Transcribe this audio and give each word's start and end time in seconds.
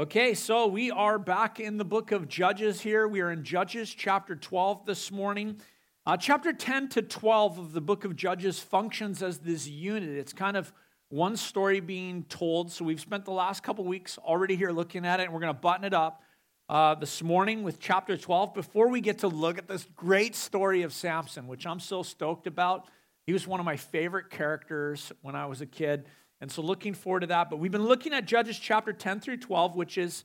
Okay, 0.00 0.32
so 0.32 0.66
we 0.66 0.90
are 0.90 1.18
back 1.18 1.60
in 1.60 1.76
the 1.76 1.84
book 1.84 2.10
of 2.10 2.26
Judges 2.26 2.80
here. 2.80 3.06
We 3.06 3.20
are 3.20 3.30
in 3.30 3.44
Judges 3.44 3.92
chapter 3.92 4.34
12 4.34 4.86
this 4.86 5.12
morning. 5.12 5.60
Uh, 6.06 6.16
chapter 6.16 6.54
10 6.54 6.88
to 6.88 7.02
12 7.02 7.58
of 7.58 7.72
the 7.74 7.82
book 7.82 8.06
of 8.06 8.16
Judges 8.16 8.58
functions 8.58 9.22
as 9.22 9.40
this 9.40 9.68
unit. 9.68 10.08
It's 10.08 10.32
kind 10.32 10.56
of 10.56 10.72
one 11.10 11.36
story 11.36 11.80
being 11.80 12.22
told. 12.30 12.72
So 12.72 12.82
we've 12.82 12.98
spent 12.98 13.26
the 13.26 13.32
last 13.32 13.62
couple 13.62 13.84
weeks 13.84 14.16
already 14.16 14.56
here 14.56 14.70
looking 14.70 15.04
at 15.04 15.20
it, 15.20 15.24
and 15.24 15.34
we're 15.34 15.40
going 15.40 15.54
to 15.54 15.60
button 15.60 15.84
it 15.84 15.92
up 15.92 16.22
uh, 16.70 16.94
this 16.94 17.22
morning 17.22 17.62
with 17.62 17.78
chapter 17.78 18.16
12 18.16 18.54
before 18.54 18.88
we 18.88 19.02
get 19.02 19.18
to 19.18 19.28
look 19.28 19.58
at 19.58 19.68
this 19.68 19.86
great 19.96 20.34
story 20.34 20.80
of 20.80 20.94
Samson, 20.94 21.46
which 21.46 21.66
I'm 21.66 21.78
so 21.78 22.02
stoked 22.02 22.46
about. 22.46 22.88
He 23.26 23.34
was 23.34 23.46
one 23.46 23.60
of 23.60 23.66
my 23.66 23.76
favorite 23.76 24.30
characters 24.30 25.12
when 25.20 25.36
I 25.36 25.44
was 25.44 25.60
a 25.60 25.66
kid. 25.66 26.06
And 26.40 26.50
so 26.50 26.62
looking 26.62 26.94
forward 26.94 27.20
to 27.20 27.26
that. 27.28 27.50
But 27.50 27.58
we've 27.58 27.70
been 27.70 27.86
looking 27.86 28.12
at 28.14 28.24
Judges 28.24 28.58
chapter 28.58 28.92
10 28.92 29.20
through 29.20 29.38
12, 29.38 29.76
which 29.76 29.98
is 29.98 30.24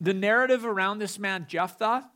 the 0.00 0.14
narrative 0.14 0.64
around 0.64 0.98
this 0.98 1.18
man, 1.18 1.46
Jephthah, 1.48 2.10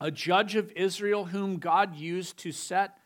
a 0.00 0.10
judge 0.10 0.56
of 0.56 0.72
Israel 0.72 1.26
whom 1.26 1.58
God 1.58 1.96
used 1.96 2.36
to 2.38 2.52
set 2.52 2.98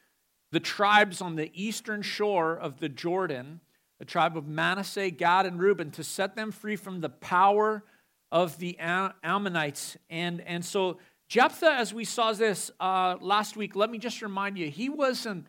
the 0.50 0.60
tribes 0.60 1.20
on 1.20 1.36
the 1.36 1.50
eastern 1.54 2.02
shore 2.02 2.56
of 2.56 2.80
the 2.80 2.88
Jordan, 2.88 3.60
the 3.98 4.04
tribe 4.04 4.36
of 4.36 4.46
Manasseh, 4.46 5.10
Gad, 5.10 5.44
and 5.44 5.60
Reuben, 5.60 5.90
to 5.92 6.02
set 6.04 6.34
them 6.34 6.50
free 6.50 6.76
from 6.76 7.00
the 7.00 7.10
power 7.10 7.84
of 8.32 8.58
the 8.58 8.78
Ammonites. 8.78 9.96
And, 10.08 10.40
and 10.40 10.64
so 10.64 10.98
Jephthah, 11.28 11.72
as 11.72 11.92
we 11.92 12.04
saw 12.04 12.32
this 12.32 12.70
uh, 12.80 13.16
last 13.20 13.56
week, 13.56 13.76
let 13.76 13.90
me 13.90 13.98
just 13.98 14.22
remind 14.22 14.56
you, 14.56 14.70
he 14.70 14.88
was 14.88 15.26
an 15.26 15.46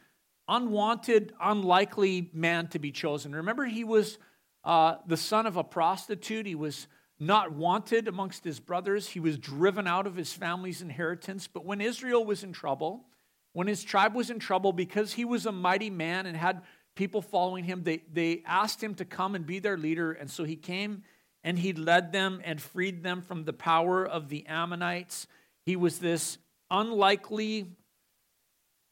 unwanted, 0.49 1.33
unlikely 1.39 2.29
man 2.33 2.67
to 2.67 2.79
be 2.79 2.91
chosen. 2.91 3.33
Remember, 3.35 3.65
he 3.65 3.83
was 3.83 4.17
uh, 4.63 4.95
the 5.07 5.15
son 5.15 5.45
of 5.45 5.55
a 5.55 5.63
prostitute. 5.63 6.45
He 6.45 6.55
was 6.55 6.87
not 7.19 7.51
wanted 7.53 8.07
amongst 8.07 8.43
his 8.43 8.59
brothers. 8.59 9.07
He 9.07 9.19
was 9.19 9.37
driven 9.37 9.87
out 9.87 10.07
of 10.07 10.15
his 10.15 10.33
family's 10.33 10.81
inheritance. 10.81 11.47
But 11.47 11.65
when 11.65 11.81
Israel 11.81 12.25
was 12.25 12.43
in 12.43 12.51
trouble, 12.51 13.05
when 13.53 13.67
his 13.67 13.83
tribe 13.83 14.15
was 14.15 14.29
in 14.29 14.39
trouble, 14.39 14.73
because 14.73 15.13
he 15.13 15.25
was 15.25 15.45
a 15.45 15.51
mighty 15.51 15.89
man 15.89 16.25
and 16.25 16.35
had 16.35 16.61
people 16.95 17.21
following 17.21 17.63
him, 17.63 17.83
they, 17.83 18.03
they 18.11 18.43
asked 18.45 18.83
him 18.83 18.95
to 18.95 19.05
come 19.05 19.35
and 19.35 19.45
be 19.45 19.59
their 19.59 19.77
leader. 19.77 20.11
And 20.11 20.29
so 20.29 20.43
he 20.43 20.55
came 20.55 21.03
and 21.43 21.57
he 21.57 21.73
led 21.73 22.11
them 22.11 22.41
and 22.43 22.61
freed 22.61 23.03
them 23.03 23.21
from 23.21 23.45
the 23.45 23.53
power 23.53 24.05
of 24.05 24.29
the 24.29 24.45
Ammonites. 24.47 25.27
He 25.65 25.75
was 25.75 25.99
this 25.99 26.37
unlikely, 26.71 27.77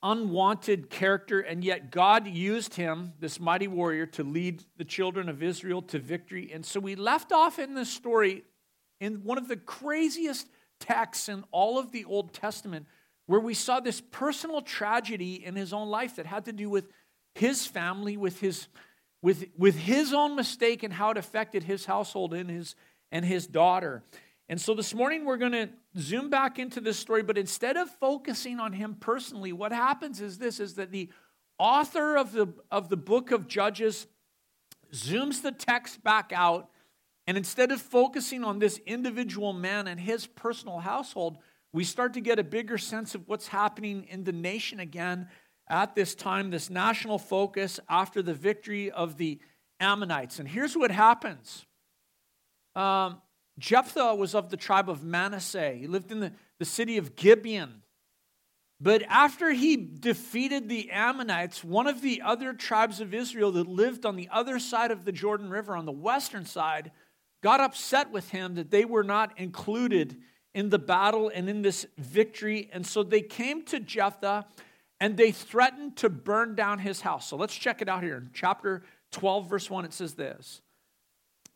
unwanted 0.03 0.90
character, 0.90 1.40
and 1.40 1.64
yet 1.64 1.92
God 1.92 2.28
used 2.28 2.76
him, 2.76 3.14
this 3.20 3.40
mighty 3.40 3.67
warrior, 3.67 4.06
to 4.08 4.23
lead 4.23 4.64
the 4.78 4.86
children 4.86 5.30
of 5.30 5.42
Israel 5.42 5.81
to 5.84 6.00
victory. 6.00 6.52
And 6.53 6.66
so 6.66 6.80
we 6.80 6.95
left 6.95 7.31
off 7.31 7.59
in 7.59 7.73
this 7.73 7.90
story 7.90 8.44
in 9.00 9.23
one 9.23 9.38
of 9.38 9.48
the 9.48 9.58
craziest 9.58 10.48
texts 10.80 11.30
in 11.30 11.44
all 11.52 11.80
of 11.80 11.92
the 11.92 12.06
Old 12.06 12.34
Testament, 12.34 12.86
where 13.25 13.40
we 13.40 13.53
saw 13.53 13.80
this 13.80 14.02
personal 14.02 14.62
tragedy 14.62 15.44
in 15.44 15.56
his 15.56 15.73
own 15.73 15.90
life 15.90 16.16
that 16.16 16.25
had 16.25 16.45
to 16.45 16.53
do 16.53 16.70
with 16.70 16.88
his 17.36 17.66
family, 17.66 18.18
with 18.18 18.40
his, 18.40 18.68
with, 19.22 19.45
with 19.58 19.75
his 19.75 20.14
own 20.14 20.36
mistake 20.36 20.84
and 20.84 20.94
how 20.94 21.12
it 21.12 21.18
affected 21.18 21.64
his 21.64 21.86
household 21.86 22.34
and 22.34 22.50
his, 22.50 22.75
and 23.12 23.25
his 23.25 23.48
daughter. 23.48 24.03
And 24.50 24.59
so 24.62 24.73
this 24.73 24.94
morning 24.94 25.26
we're 25.26 25.38
going 25.38 25.52
to 25.52 25.70
zoom 25.98 26.30
back 26.30 26.58
into 26.58 26.80
this 26.80 26.98
story, 26.98 27.22
but 27.22 27.38
instead 27.38 27.76
of 27.76 27.90
focusing 27.90 28.59
on 28.59 28.72
him 28.72 28.95
personally, 29.00 29.52
what 29.52 29.73
happens 29.73 30.22
is 30.22 30.38
this 30.38 30.59
is 30.59 30.76
that 30.76 30.92
the 30.92 31.09
author 31.59 32.16
of 32.16 32.31
the, 32.31 32.53
of 32.72 32.88
the 32.88 32.98
book 32.98 33.31
of 33.31 33.48
Judges 33.48 34.08
zooms 34.94 35.42
the 35.42 35.52
text 35.52 36.02
back 36.02 36.31
out, 36.34 36.70
and 37.25 37.36
instead 37.36 37.72
of 37.72 37.81
focusing 37.81 38.45
on 38.45 38.59
this 38.59 38.80
individual 38.86 39.52
man 39.52 39.88
and 39.88 40.00
his 40.00 40.28
personal 40.28 40.80
household, 40.80 41.40
we 41.73 41.84
start 41.84 42.14
to 42.14 42.22
get 42.22 42.40
a 42.40 42.44
bigger 42.44 42.78
sense 42.78 43.16
of 43.16 43.28
what's 43.28 43.50
happening 43.50 44.06
in 44.09 44.23
the 44.23 44.31
nation 44.31 44.80
again 44.80 45.28
at 45.68 45.94
this 45.94 46.16
time, 46.16 46.52
this 46.52 46.69
national 46.69 47.19
focus 47.19 47.81
after 47.90 48.22
the 48.22 48.34
victory 48.34 48.90
of 48.90 49.18
the 49.18 49.40
Ammonites. 49.81 50.40
And 50.40 50.47
here's 50.47 50.78
what 50.78 50.90
happens. 50.90 51.66
Um, 52.75 53.22
Jephthah 53.59 54.16
was 54.16 54.35
of 54.35 54.50
the 54.50 54.57
tribe 54.57 54.90
of 54.90 55.03
Manasseh. 55.03 55.73
He 55.73 55.88
lived 55.88 56.12
in 56.12 56.19
the, 56.19 56.31
the 56.59 56.66
city 56.66 56.97
of 56.97 57.16
Gibeon. 57.16 57.81
But 58.79 59.01
after 59.09 59.51
he 59.51 59.75
defeated 59.75 60.69
the 60.69 60.91
Ammonites, 60.91 61.63
one 61.63 61.88
of 61.88 62.01
the 62.01 62.22
other 62.22 62.53
tribes 62.53 63.01
of 63.01 63.13
Israel 63.13 63.51
that 63.53 63.67
lived 63.67 64.06
on 64.06 64.16
the 64.16 64.29
other 64.31 64.59
side 64.59 64.91
of 64.91 65.03
the 65.03 65.12
Jordan 65.12 65.50
River, 65.50 65.75
on 65.75 65.85
the 65.85 65.91
western 65.91 66.46
side, 66.46 66.91
got 67.41 67.59
upset 67.59 68.12
with 68.12 68.29
him 68.29 68.56
that 68.56 68.69
they 68.69 68.85
were 68.85 69.03
not 69.03 69.38
included 69.40 70.17
in 70.53 70.69
the 70.69 70.79
battle 70.79 71.31
and 71.34 71.50
in 71.50 71.63
this 71.63 71.88
victory. 71.97 72.69
And 72.72 72.85
so 72.85 73.01
they 73.01 73.22
came 73.22 73.63
to 73.66 73.79
Jephthah 73.79 74.46
and 75.00 75.17
they 75.17 75.31
threatened 75.31 75.97
to 75.97 76.09
burn 76.09 76.56
down 76.56 76.79
his 76.79 77.01
house. 77.01 77.28
So 77.28 77.35
let's 77.35 77.56
check 77.56 77.81
it 77.81 77.90
out 77.90 78.03
here. 78.03 78.17
In 78.17 78.29
chapter 78.34 78.84
12, 79.12 79.50
verse 79.50 79.69
1, 79.69 79.85
it 79.85 79.94
says 79.94 80.13
this 80.13 80.62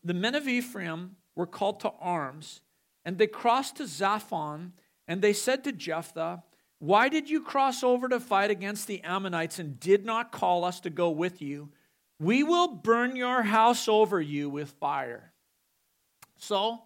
The 0.02 0.14
men 0.14 0.34
of 0.34 0.48
Ephraim 0.48 1.16
were 1.34 1.46
called 1.46 1.80
to 1.80 1.92
arms, 2.00 2.60
and 3.04 3.18
they 3.18 3.26
crossed 3.26 3.76
to 3.76 3.84
Zaphon, 3.84 4.72
and 5.08 5.22
they 5.22 5.32
said 5.32 5.64
to 5.64 5.72
Jephthah, 5.72 6.42
Why 6.78 7.08
did 7.08 7.28
you 7.28 7.40
cross 7.40 7.82
over 7.82 8.08
to 8.08 8.20
fight 8.20 8.50
against 8.50 8.86
the 8.86 9.02
Ammonites 9.02 9.58
and 9.58 9.80
did 9.80 10.04
not 10.04 10.32
call 10.32 10.64
us 10.64 10.80
to 10.80 10.90
go 10.90 11.10
with 11.10 11.42
you? 11.42 11.70
We 12.18 12.42
will 12.42 12.68
burn 12.68 13.16
your 13.16 13.42
house 13.42 13.88
over 13.88 14.20
you 14.20 14.48
with 14.48 14.70
fire. 14.70 15.32
So, 16.38 16.82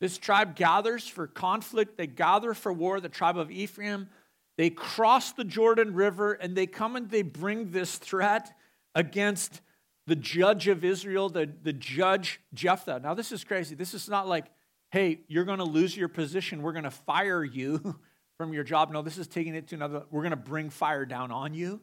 this 0.00 0.18
tribe 0.18 0.56
gathers 0.56 1.08
for 1.08 1.26
conflict, 1.26 1.96
they 1.96 2.06
gather 2.06 2.54
for 2.54 2.72
war, 2.72 3.00
the 3.00 3.08
tribe 3.08 3.38
of 3.38 3.50
Ephraim. 3.50 4.08
They 4.56 4.70
cross 4.70 5.32
the 5.32 5.44
Jordan 5.44 5.94
River 5.94 6.32
and 6.34 6.56
they 6.56 6.66
come 6.66 6.96
and 6.96 7.10
they 7.10 7.22
bring 7.22 7.70
this 7.70 7.96
threat 7.98 8.56
against 8.94 9.60
the 10.06 10.16
judge 10.16 10.68
of 10.68 10.84
Israel, 10.84 11.28
the, 11.28 11.50
the 11.62 11.72
judge 11.72 12.40
Jephthah. 12.54 13.00
Now, 13.02 13.14
this 13.14 13.32
is 13.32 13.44
crazy. 13.44 13.74
This 13.74 13.94
is 13.94 14.08
not 14.08 14.28
like, 14.28 14.46
hey, 14.90 15.20
you're 15.28 15.44
going 15.44 15.58
to 15.58 15.64
lose 15.64 15.96
your 15.96 16.08
position. 16.08 16.62
We're 16.62 16.72
going 16.72 16.84
to 16.84 16.90
fire 16.90 17.44
you 17.44 17.98
from 18.36 18.52
your 18.52 18.64
job. 18.64 18.92
No, 18.92 19.02
this 19.02 19.18
is 19.18 19.26
taking 19.26 19.54
it 19.54 19.68
to 19.68 19.74
another. 19.74 20.04
We're 20.10 20.22
going 20.22 20.30
to 20.30 20.36
bring 20.36 20.70
fire 20.70 21.04
down 21.04 21.30
on 21.30 21.54
you. 21.54 21.80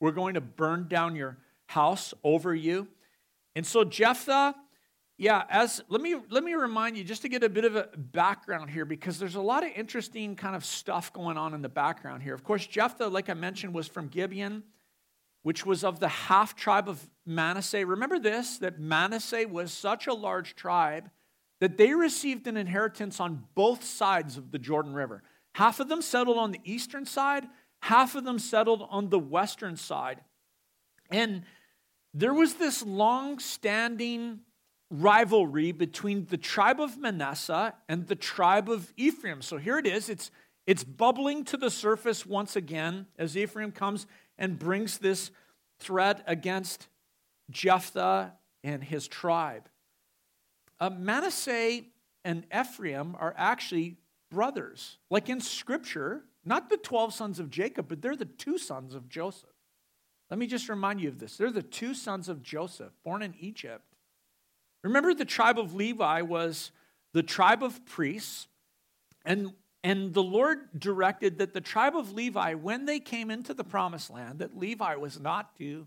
We're 0.00 0.12
going 0.12 0.34
to 0.34 0.40
burn 0.40 0.88
down 0.88 1.16
your 1.16 1.38
house 1.66 2.14
over 2.22 2.54
you. 2.54 2.86
And 3.56 3.66
so 3.66 3.82
Jephthah, 3.82 4.54
yeah, 5.18 5.44
as 5.48 5.82
let 5.88 6.02
me 6.02 6.14
let 6.28 6.44
me 6.44 6.52
remind 6.52 6.98
you 6.98 7.02
just 7.02 7.22
to 7.22 7.28
get 7.30 7.42
a 7.42 7.48
bit 7.48 7.64
of 7.64 7.74
a 7.74 7.88
background 7.96 8.68
here 8.68 8.84
because 8.84 9.18
there's 9.18 9.34
a 9.34 9.40
lot 9.40 9.64
of 9.64 9.70
interesting 9.74 10.36
kind 10.36 10.54
of 10.54 10.62
stuff 10.62 11.10
going 11.12 11.38
on 11.38 11.54
in 11.54 11.62
the 11.62 11.68
background 11.70 12.22
here. 12.22 12.34
Of 12.34 12.44
course, 12.44 12.66
Jephthah, 12.66 13.08
like 13.08 13.30
I 13.30 13.34
mentioned, 13.34 13.72
was 13.72 13.88
from 13.88 14.08
Gibeon 14.08 14.62
which 15.46 15.64
was 15.64 15.84
of 15.84 16.00
the 16.00 16.08
half 16.08 16.56
tribe 16.56 16.88
of 16.88 17.08
Manasseh. 17.26 17.84
Remember 17.84 18.18
this 18.18 18.58
that 18.58 18.78
Manasseh 18.78 19.46
was 19.48 19.72
such 19.72 20.06
a 20.06 20.14
large 20.14 20.54
tribe 20.54 21.10
that 21.60 21.76
they 21.76 21.92
received 21.94 22.46
an 22.46 22.56
inheritance 22.56 23.18
on 23.18 23.44
both 23.54 23.82
sides 23.82 24.36
of 24.36 24.52
the 24.52 24.58
Jordan 24.58 24.94
River. 24.94 25.22
Half 25.54 25.80
of 25.80 25.88
them 25.88 26.02
settled 26.02 26.38
on 26.38 26.52
the 26.52 26.60
eastern 26.64 27.06
side, 27.06 27.46
half 27.82 28.14
of 28.14 28.24
them 28.24 28.38
settled 28.38 28.86
on 28.90 29.08
the 29.08 29.18
western 29.18 29.76
side. 29.76 30.20
And 31.10 31.42
there 32.12 32.34
was 32.34 32.54
this 32.54 32.84
long 32.84 33.38
standing 33.38 34.40
rivalry 34.90 35.72
between 35.72 36.26
the 36.26 36.36
tribe 36.36 36.80
of 36.80 36.98
Manasseh 36.98 37.74
and 37.88 38.06
the 38.06 38.14
tribe 38.14 38.70
of 38.70 38.92
Ephraim. 38.96 39.42
So 39.42 39.56
here 39.56 39.78
it 39.78 39.86
is. 39.86 40.08
It's, 40.08 40.30
it's 40.66 40.84
bubbling 40.84 41.44
to 41.46 41.56
the 41.56 41.70
surface 41.70 42.24
once 42.24 42.54
again 42.54 43.06
as 43.18 43.36
Ephraim 43.36 43.72
comes 43.72 44.06
and 44.38 44.58
brings 44.58 44.98
this 44.98 45.30
threat 45.78 46.22
against 46.26 46.88
Jephthah 47.50 48.32
and 48.64 48.82
his 48.82 49.08
tribe. 49.08 49.68
Uh, 50.78 50.90
Manasseh 50.90 51.82
and 52.24 52.44
Ephraim 52.54 53.16
are 53.18 53.34
actually 53.36 53.96
brothers. 54.30 54.98
Like 55.10 55.28
in 55.28 55.40
Scripture, 55.40 56.24
not 56.44 56.68
the 56.68 56.76
12 56.76 57.14
sons 57.14 57.38
of 57.38 57.50
Jacob, 57.50 57.88
but 57.88 58.02
they're 58.02 58.16
the 58.16 58.24
two 58.24 58.58
sons 58.58 58.94
of 58.94 59.08
Joseph. 59.08 59.50
Let 60.30 60.38
me 60.38 60.46
just 60.46 60.68
remind 60.68 61.00
you 61.00 61.08
of 61.08 61.18
this. 61.18 61.36
They're 61.36 61.52
the 61.52 61.62
two 61.62 61.94
sons 61.94 62.28
of 62.28 62.42
Joseph, 62.42 62.92
born 63.04 63.22
in 63.22 63.34
Egypt. 63.38 63.84
Remember, 64.82 65.14
the 65.14 65.24
tribe 65.24 65.58
of 65.58 65.74
Levi 65.74 66.22
was 66.22 66.72
the 67.12 67.22
tribe 67.22 67.62
of 67.62 67.84
priests, 67.86 68.48
and 69.24 69.52
and 69.84 70.12
the 70.12 70.22
Lord 70.22 70.58
directed 70.76 71.38
that 71.38 71.52
the 71.52 71.60
tribe 71.60 71.96
of 71.96 72.12
Levi, 72.12 72.54
when 72.54 72.86
they 72.86 72.98
came 72.98 73.30
into 73.30 73.54
the 73.54 73.62
promised 73.62 74.10
land, 74.10 74.40
that 74.40 74.56
Levi 74.56 74.96
was 74.96 75.20
not 75.20 75.56
to 75.58 75.86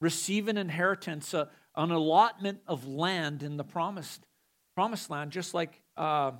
receive 0.00 0.48
an 0.48 0.56
inheritance, 0.56 1.34
a, 1.34 1.48
an 1.76 1.90
allotment 1.90 2.60
of 2.66 2.86
land 2.86 3.42
in 3.42 3.56
the 3.56 3.64
promised, 3.64 4.26
promised 4.74 5.10
land, 5.10 5.30
just 5.30 5.54
like 5.54 5.80
uh, 5.96 6.32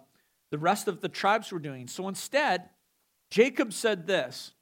the 0.50 0.58
rest 0.58 0.88
of 0.88 1.00
the 1.00 1.08
tribes 1.08 1.52
were 1.52 1.58
doing. 1.58 1.86
So 1.86 2.08
instead, 2.08 2.70
Jacob 3.30 3.72
said 3.72 4.06
this 4.06 4.52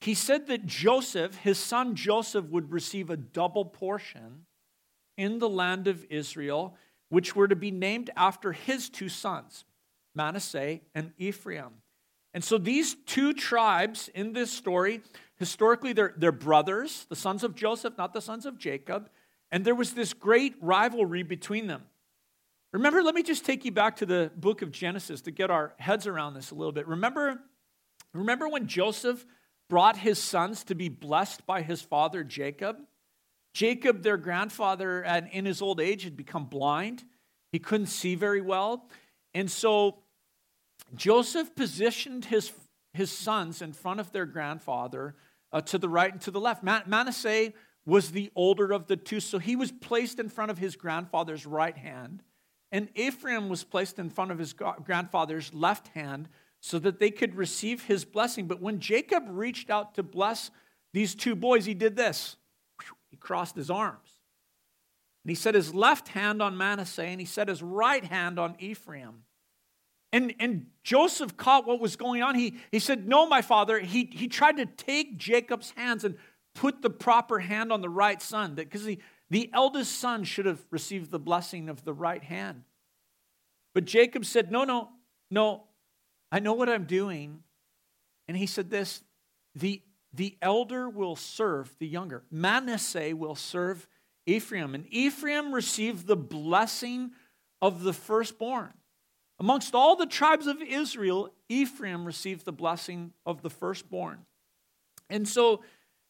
He 0.00 0.14
said 0.14 0.46
that 0.48 0.66
Joseph, 0.66 1.36
his 1.36 1.58
son 1.58 1.94
Joseph, 1.94 2.46
would 2.46 2.72
receive 2.72 3.10
a 3.10 3.16
double 3.16 3.64
portion 3.64 4.46
in 5.16 5.38
the 5.38 5.48
land 5.48 5.88
of 5.88 6.06
Israel 6.10 6.76
which 7.10 7.34
were 7.34 7.48
to 7.48 7.56
be 7.56 7.70
named 7.70 8.10
after 8.16 8.52
his 8.52 8.88
two 8.88 9.08
sons, 9.08 9.64
Manasseh 10.14 10.80
and 10.94 11.12
Ephraim. 11.18 11.72
And 12.34 12.44
so 12.44 12.58
these 12.58 12.94
two 13.06 13.32
tribes 13.32 14.08
in 14.14 14.32
this 14.32 14.50
story, 14.50 15.00
historically, 15.38 15.92
they're, 15.92 16.14
they're 16.16 16.32
brothers, 16.32 17.06
the 17.08 17.16
sons 17.16 17.44
of 17.44 17.54
Joseph, 17.54 17.96
not 17.96 18.12
the 18.12 18.20
sons 18.20 18.46
of 18.46 18.58
Jacob. 18.58 19.08
And 19.50 19.64
there 19.64 19.74
was 19.74 19.94
this 19.94 20.12
great 20.12 20.54
rivalry 20.60 21.22
between 21.22 21.66
them. 21.66 21.82
Remember, 22.72 23.02
let 23.02 23.14
me 23.14 23.22
just 23.22 23.46
take 23.46 23.64
you 23.64 23.72
back 23.72 23.96
to 23.96 24.06
the 24.06 24.30
book 24.36 24.60
of 24.60 24.70
Genesis 24.70 25.22
to 25.22 25.30
get 25.30 25.50
our 25.50 25.72
heads 25.78 26.06
around 26.06 26.34
this 26.34 26.50
a 26.50 26.54
little 26.54 26.72
bit. 26.72 26.86
Remember, 26.86 27.40
remember 28.12 28.48
when 28.48 28.66
Joseph 28.66 29.24
brought 29.70 29.96
his 29.96 30.18
sons 30.18 30.64
to 30.64 30.74
be 30.74 30.90
blessed 30.90 31.46
by 31.46 31.62
his 31.62 31.80
father 31.80 32.22
Jacob? 32.22 32.76
Jacob, 33.54 34.02
their 34.02 34.18
grandfather, 34.18 35.02
and 35.02 35.28
in 35.32 35.46
his 35.46 35.62
old 35.62 35.80
age, 35.80 36.04
had 36.04 36.16
become 36.16 36.44
blind. 36.44 37.04
He 37.52 37.58
couldn't 37.58 37.86
see 37.86 38.14
very 38.14 38.42
well. 38.42 38.86
And 39.32 39.50
so 39.50 40.00
Joseph 40.94 41.54
positioned 41.54 42.26
his, 42.26 42.52
his 42.92 43.10
sons 43.10 43.62
in 43.62 43.72
front 43.72 44.00
of 44.00 44.12
their 44.12 44.26
grandfather 44.26 45.14
uh, 45.52 45.60
to 45.62 45.78
the 45.78 45.88
right 45.88 46.12
and 46.12 46.20
to 46.22 46.30
the 46.30 46.40
left. 46.40 46.62
Manasseh 46.62 47.52
was 47.86 48.10
the 48.10 48.30
older 48.34 48.72
of 48.72 48.86
the 48.86 48.96
two, 48.96 49.20
so 49.20 49.38
he 49.38 49.56
was 49.56 49.72
placed 49.72 50.18
in 50.18 50.28
front 50.28 50.50
of 50.50 50.58
his 50.58 50.76
grandfather's 50.76 51.46
right 51.46 51.76
hand. 51.76 52.22
And 52.70 52.88
Ephraim 52.94 53.48
was 53.48 53.64
placed 53.64 53.98
in 53.98 54.10
front 54.10 54.30
of 54.30 54.38
his 54.38 54.52
grandfather's 54.52 55.54
left 55.54 55.88
hand 55.88 56.28
so 56.60 56.78
that 56.80 56.98
they 56.98 57.10
could 57.10 57.34
receive 57.34 57.84
his 57.84 58.04
blessing. 58.04 58.46
But 58.46 58.60
when 58.60 58.78
Jacob 58.78 59.24
reached 59.28 59.70
out 59.70 59.94
to 59.94 60.02
bless 60.02 60.50
these 60.92 61.14
two 61.14 61.34
boys, 61.34 61.64
he 61.64 61.74
did 61.74 61.96
this 61.96 62.36
he 63.10 63.16
crossed 63.16 63.56
his 63.56 63.70
arms. 63.70 64.20
And 65.24 65.30
he 65.30 65.34
set 65.34 65.54
his 65.54 65.74
left 65.74 66.08
hand 66.08 66.40
on 66.40 66.56
Manasseh 66.56 67.04
and 67.04 67.20
he 67.20 67.26
set 67.26 67.48
his 67.48 67.62
right 67.62 68.04
hand 68.04 68.38
on 68.38 68.56
Ephraim. 68.58 69.24
And, 70.12 70.34
and 70.40 70.66
Joseph 70.82 71.36
caught 71.36 71.66
what 71.66 71.80
was 71.80 71.96
going 71.96 72.22
on. 72.22 72.34
He, 72.34 72.56
he 72.72 72.78
said, 72.78 73.06
No, 73.06 73.26
my 73.26 73.42
father. 73.42 73.78
He, 73.78 74.08
he 74.12 74.28
tried 74.28 74.56
to 74.56 74.66
take 74.66 75.18
Jacob's 75.18 75.72
hands 75.76 76.04
and 76.04 76.16
put 76.54 76.82
the 76.82 76.90
proper 76.90 77.38
hand 77.38 77.72
on 77.72 77.82
the 77.82 77.90
right 77.90 78.20
son, 78.20 78.54
because 78.54 78.84
the, 78.84 78.98
the 79.30 79.50
eldest 79.52 79.98
son 79.98 80.24
should 80.24 80.46
have 80.46 80.64
received 80.70 81.10
the 81.10 81.18
blessing 81.18 81.68
of 81.68 81.84
the 81.84 81.92
right 81.92 82.22
hand. 82.22 82.62
But 83.74 83.84
Jacob 83.84 84.24
said, 84.24 84.50
No, 84.50 84.64
no, 84.64 84.88
no, 85.30 85.64
I 86.32 86.40
know 86.40 86.54
what 86.54 86.68
I'm 86.68 86.84
doing. 86.84 87.42
And 88.26 88.36
he 88.36 88.46
said 88.46 88.70
this 88.70 89.02
the, 89.54 89.82
the 90.12 90.36
elder 90.40 90.88
will 90.88 91.16
serve 91.16 91.74
the 91.78 91.86
younger. 91.86 92.24
Manasseh 92.30 93.14
will 93.14 93.34
serve 93.34 93.86
Ephraim. 94.26 94.74
And 94.74 94.86
Ephraim 94.90 95.52
received 95.52 96.06
the 96.06 96.16
blessing 96.16 97.12
of 97.60 97.82
the 97.82 97.92
firstborn. 97.92 98.72
Amongst 99.40 99.74
all 99.74 99.94
the 99.94 100.06
tribes 100.06 100.46
of 100.46 100.60
Israel, 100.60 101.32
Ephraim 101.48 102.04
received 102.04 102.44
the 102.44 102.52
blessing 102.52 103.12
of 103.24 103.42
the 103.42 103.50
firstborn. 103.50 104.26
And 105.08 105.28
so, 105.28 105.62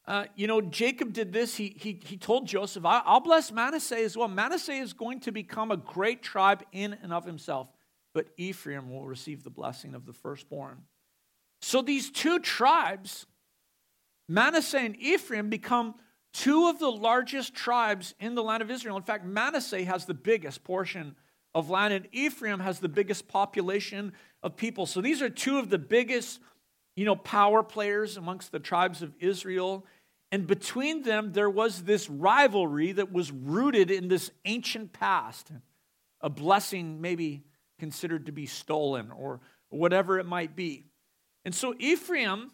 uh, 0.06 0.24
you 0.34 0.46
know, 0.46 0.62
Jacob 0.62 1.12
did 1.12 1.32
this. 1.32 1.54
He, 1.54 1.76
he, 1.78 2.00
he 2.02 2.16
told 2.16 2.46
Joseph, 2.46 2.84
I'll 2.86 3.20
bless 3.20 3.52
Manasseh 3.52 3.98
as 3.98 4.16
well. 4.16 4.28
Manasseh 4.28 4.72
is 4.72 4.94
going 4.94 5.20
to 5.20 5.32
become 5.32 5.70
a 5.70 5.76
great 5.76 6.22
tribe 6.22 6.64
in 6.72 6.96
and 7.02 7.12
of 7.12 7.26
himself, 7.26 7.68
but 8.14 8.28
Ephraim 8.38 8.90
will 8.90 9.06
receive 9.06 9.44
the 9.44 9.50
blessing 9.50 9.94
of 9.94 10.06
the 10.06 10.14
firstborn. 10.14 10.78
So 11.60 11.82
these 11.82 12.10
two 12.10 12.38
tribes, 12.38 13.26
Manasseh 14.26 14.78
and 14.78 14.96
Ephraim, 14.96 15.50
become 15.50 15.96
two 16.32 16.68
of 16.68 16.78
the 16.78 16.90
largest 16.90 17.54
tribes 17.54 18.14
in 18.18 18.34
the 18.34 18.42
land 18.42 18.62
of 18.62 18.70
Israel. 18.70 18.96
In 18.96 19.02
fact, 19.02 19.26
Manasseh 19.26 19.84
has 19.84 20.06
the 20.06 20.14
biggest 20.14 20.64
portion 20.64 21.14
of 21.54 21.70
land, 21.70 21.94
and 21.94 22.08
Ephraim 22.12 22.60
has 22.60 22.78
the 22.78 22.88
biggest 22.88 23.28
population 23.28 24.12
of 24.42 24.56
people. 24.56 24.86
So 24.86 25.00
these 25.00 25.22
are 25.22 25.30
two 25.30 25.58
of 25.58 25.70
the 25.70 25.78
biggest, 25.78 26.40
you 26.96 27.04
know, 27.04 27.16
power 27.16 27.62
players 27.62 28.16
amongst 28.16 28.52
the 28.52 28.60
tribes 28.60 29.02
of 29.02 29.14
Israel. 29.18 29.84
And 30.30 30.46
between 30.46 31.02
them, 31.02 31.32
there 31.32 31.50
was 31.50 31.84
this 31.84 32.10
rivalry 32.10 32.92
that 32.92 33.12
was 33.12 33.32
rooted 33.32 33.90
in 33.90 34.08
this 34.08 34.30
ancient 34.44 34.92
past, 34.92 35.50
a 36.20 36.28
blessing 36.28 37.00
maybe 37.00 37.44
considered 37.78 38.26
to 38.26 38.32
be 38.32 38.46
stolen 38.46 39.10
or 39.10 39.40
whatever 39.70 40.18
it 40.18 40.26
might 40.26 40.54
be. 40.54 40.84
And 41.44 41.54
so 41.54 41.74
Ephraim, 41.78 42.50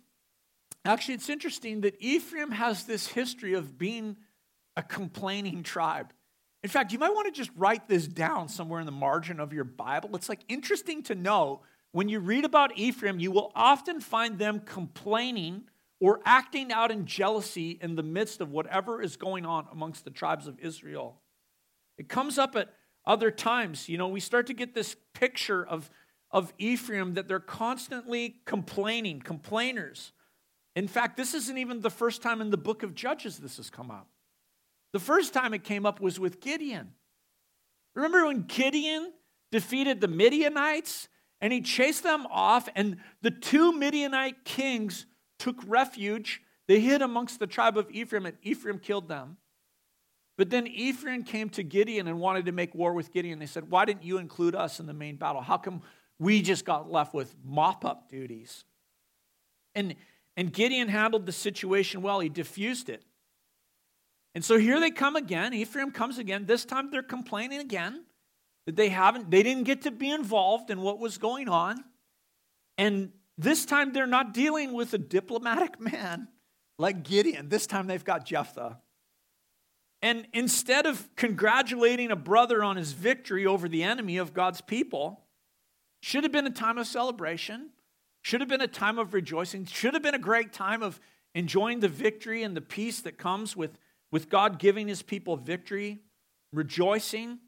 actually, 0.85 1.15
it's 1.15 1.29
interesting 1.29 1.81
that 1.81 1.97
Ephraim 2.01 2.53
has 2.53 2.85
this 2.85 3.09
history 3.09 3.55
of 3.55 3.77
being 3.77 4.17
a 4.77 4.83
complaining 4.83 5.63
tribe. 5.63 6.13
In 6.65 6.71
fact, 6.71 6.93
you 6.95 6.99
might 6.99 7.13
want 7.13 7.27
to 7.27 7.31
just 7.31 7.51
write 7.57 7.89
this 7.89 8.09
down 8.09 8.49
somewhere 8.49 8.81
in 8.81 8.87
the 8.87 8.91
margin 8.91 9.39
of 9.39 9.53
your 9.53 9.65
Bible. 9.65 10.17
It's 10.17 10.31
like 10.31 10.41
interesting 10.49 11.03
to 11.03 11.15
know 11.15 11.61
when 11.93 12.09
you 12.09 12.21
read 12.21 12.47
about 12.47 12.79
Ephraim, 12.79 13.21
you 13.21 13.31
will 13.31 13.53
often 13.55 14.01
find 14.01 14.39
them 14.39 14.61
complaining 14.61 15.65
or 16.01 16.21
acting 16.25 16.73
out 16.73 16.91
in 16.91 17.05
jealousy 17.05 17.79
in 17.83 17.97
the 17.97 18.03
midst 18.03 18.41
of 18.41 18.51
whatever 18.51 19.03
is 19.03 19.17
going 19.17 19.45
on 19.45 19.67
amongst 19.73 20.07
the 20.07 20.11
tribes 20.11 20.47
of 20.47 20.59
Israel. 20.59 21.21
It 21.99 22.09
comes 22.09 22.39
up 22.39 22.57
at 22.57 22.71
other 23.05 23.31
times. 23.31 23.87
You 23.87 23.99
know, 23.99 24.09
we 24.09 24.21
start 24.21 24.47
to 24.47 24.55
get 24.55 24.75
this 24.75 24.97
picture 25.13 25.67
of, 25.67 25.91
of 26.31 26.55
Ephraim 26.57 27.13
that 27.13 27.29
they're 27.29 27.41
constantly 27.41 28.37
complaining, 28.47 29.21
complainers. 29.21 30.13
In 30.75 30.89
fact, 30.89 31.19
this 31.19 31.35
isn't 31.35 31.59
even 31.59 31.83
the 31.83 31.91
first 31.91 32.23
time 32.23 32.41
in 32.41 32.49
the 32.49 32.57
book 32.57 32.83
of 32.83 32.95
Judges 32.95 33.37
this 33.37 33.59
has 33.59 33.69
come 33.69 33.91
up. 33.91 34.09
The 34.95 35.01
first 35.01 35.35
time 35.35 35.53
it 35.55 35.65
came 35.65 35.85
up 35.87 36.01
was 36.01 36.21
with 36.21 36.41
Gideon. 36.41 36.93
Remember 37.97 38.27
when 38.27 38.43
Gideon 38.43 39.13
defeated 39.51 40.01
the 40.01 40.07
Midianites 40.07 41.09
and 41.41 41.53
he 41.53 41.63
chased 41.63 42.05
them 42.05 42.29
off, 42.31 42.69
and 42.77 42.99
the 43.21 43.33
two 43.33 43.73
Midianite 43.73 44.45
kings 44.45 45.07
took 45.41 45.57
refuge. 45.67 46.43
They 46.69 46.79
hid 46.79 47.03
amongst 47.03 47.41
the 47.41 47.49
tribe 47.49 47.77
of 47.77 47.91
Ephraim, 47.91 48.25
and 48.25 48.37
Ephraim 48.43 48.79
killed 48.79 49.09
them. 49.09 49.37
But 50.39 50.51
then 50.51 50.69
Ephraim 50.69 51.25
came 51.25 51.49
to 51.51 51.65
Gideon 51.65 52.07
and 52.07 52.21
wanted 52.21 52.47
to 52.47 52.53
make 52.53 52.73
war 52.73 52.93
with 52.93 53.13
Gideon. 53.13 53.41
They 53.41 53.47
said, 53.47 53.69
Why 53.69 53.85
didn't 53.85 54.05
you 54.05 54.19
include 54.19 54.55
us 54.55 54.79
in 54.79 54.87
the 54.87 54.95
main 54.95 55.17
battle? 55.17 55.43
How 55.43 55.57
come 55.57 55.83
we 56.21 56.41
just 56.41 56.65
got 56.65 56.89
left 56.89 57.13
with 57.13 57.35
mop 57.45 57.85
up 57.85 58.09
duties? 58.09 58.65
And, 59.75 59.97
and 60.37 60.53
Gideon 60.53 60.87
handled 60.87 61.27
the 61.27 61.33
situation 61.33 62.01
well, 62.01 62.21
he 62.21 62.29
diffused 62.29 62.89
it. 62.89 63.03
And 64.35 64.45
so 64.45 64.59
here 64.59 64.81
they 64.81 64.91
come 64.91 65.17
again. 65.17 65.55
Ephraim 65.55 65.93
comes 65.93 66.19
again. 66.19 66.47
This 66.47 66.65
time 66.65 66.91
they're 66.91 67.03
complaining 67.03 67.61
again 67.61 68.05
that 68.67 68.77
they 68.77 68.89
haven't, 68.89 69.31
they 69.31 69.43
didn't 69.43 69.65
get 69.65 69.83
to 69.83 69.91
be 69.91 70.11
involved 70.11 70.71
in 70.71 70.81
what 70.81 70.99
was 70.99 71.19
going 71.19 71.49
on. 71.49 71.85
And 72.77 73.13
this 73.39 73.65
time 73.65 73.93
they're 73.93 74.07
not 74.07 74.35
dealing 74.35 74.73
with 74.73 74.93
a 74.95 74.99
diplomatic 74.99 75.81
man 75.93 76.29
like 76.79 77.05
Gideon. 77.05 77.49
This 77.49 77.67
time 77.67 77.87
they've 77.87 78.05
got 78.05 78.25
Jephthah. 78.25 78.79
And 80.03 80.27
instead 80.35 80.85
of 80.85 81.09
congratulating 81.17 82.11
a 82.11 82.17
brother 82.17 82.63
on 82.63 82.77
his 82.77 82.93
victory 82.93 83.47
over 83.47 83.69
the 83.69 83.83
enemy 83.83 84.19
of 84.19 84.35
God's 84.35 84.61
people, 84.61 85.23
should 86.03 86.25
have 86.25 86.33
been 86.33 86.47
a 86.47 86.51
time 86.51 86.77
of 86.77 86.87
celebration, 86.87 87.71
should 88.21 88.41
have 88.41 88.49
been 88.49 88.61
a 88.61 88.69
time 88.69 88.99
of 88.99 89.15
rejoicing, 89.15 89.65
should 89.65 89.95
have 89.95 90.03
been 90.03 90.15
a 90.15 90.19
great 90.19 90.53
time 90.53 90.83
of 90.83 91.01
enjoying 91.35 91.81
the 91.81 91.89
victory 91.89 92.43
and 92.43 92.55
the 92.55 92.61
peace 92.61 93.01
that 93.01 93.17
comes 93.17 93.57
with 93.57 93.79
with 94.15 94.29
God 94.29 94.61
giving 94.61 94.87
his 94.87 95.03
people 95.03 95.37
victory, 95.37 95.99
rejoicing. 96.53 97.41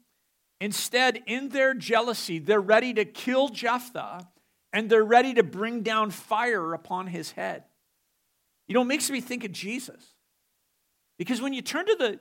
Instead, 0.59 1.23
in 1.25 1.47
their 1.47 1.73
jealousy, 1.73 2.39
they're 2.39 2.59
ready 2.59 2.93
to 2.93 3.05
kill 3.05 3.47
Jephthah 3.47 4.27
and 4.73 4.89
they're 4.89 5.05
ready 5.05 5.33
to 5.35 5.43
bring 5.43 5.81
down 5.81 6.11
fire 6.11 6.73
upon 6.73 7.07
his 7.07 7.31
head. 7.31 7.63
You 8.67 8.73
know, 8.73 8.81
it 8.81 8.87
makes 8.87 9.09
me 9.09 9.21
think 9.21 9.45
of 9.45 9.53
Jesus. 9.53 10.13
Because 11.17 11.41
when 11.41 11.53
you 11.53 11.61
turn 11.61 11.85
to 11.85 11.95
the 11.97 12.19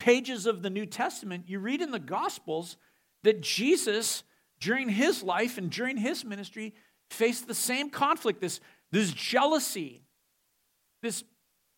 pages 0.00 0.46
of 0.46 0.62
the 0.62 0.70
New 0.70 0.86
Testament, 0.86 1.44
you 1.46 1.60
read 1.60 1.80
in 1.80 1.92
the 1.92 2.00
Gospels 2.00 2.76
that 3.22 3.42
Jesus, 3.42 4.24
during 4.58 4.88
his 4.88 5.22
life 5.22 5.56
and 5.56 5.70
during 5.70 5.98
his 5.98 6.24
ministry, 6.24 6.74
faced 7.10 7.46
the 7.46 7.54
same 7.54 7.90
conflict 7.90 8.40
this, 8.40 8.58
this 8.90 9.12
jealousy, 9.12 10.02
this 11.00 11.22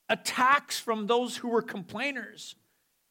attacks 0.09 0.79
from 0.79 1.07
those 1.07 1.37
who 1.37 1.49
were 1.49 1.63
complainers. 1.63 2.55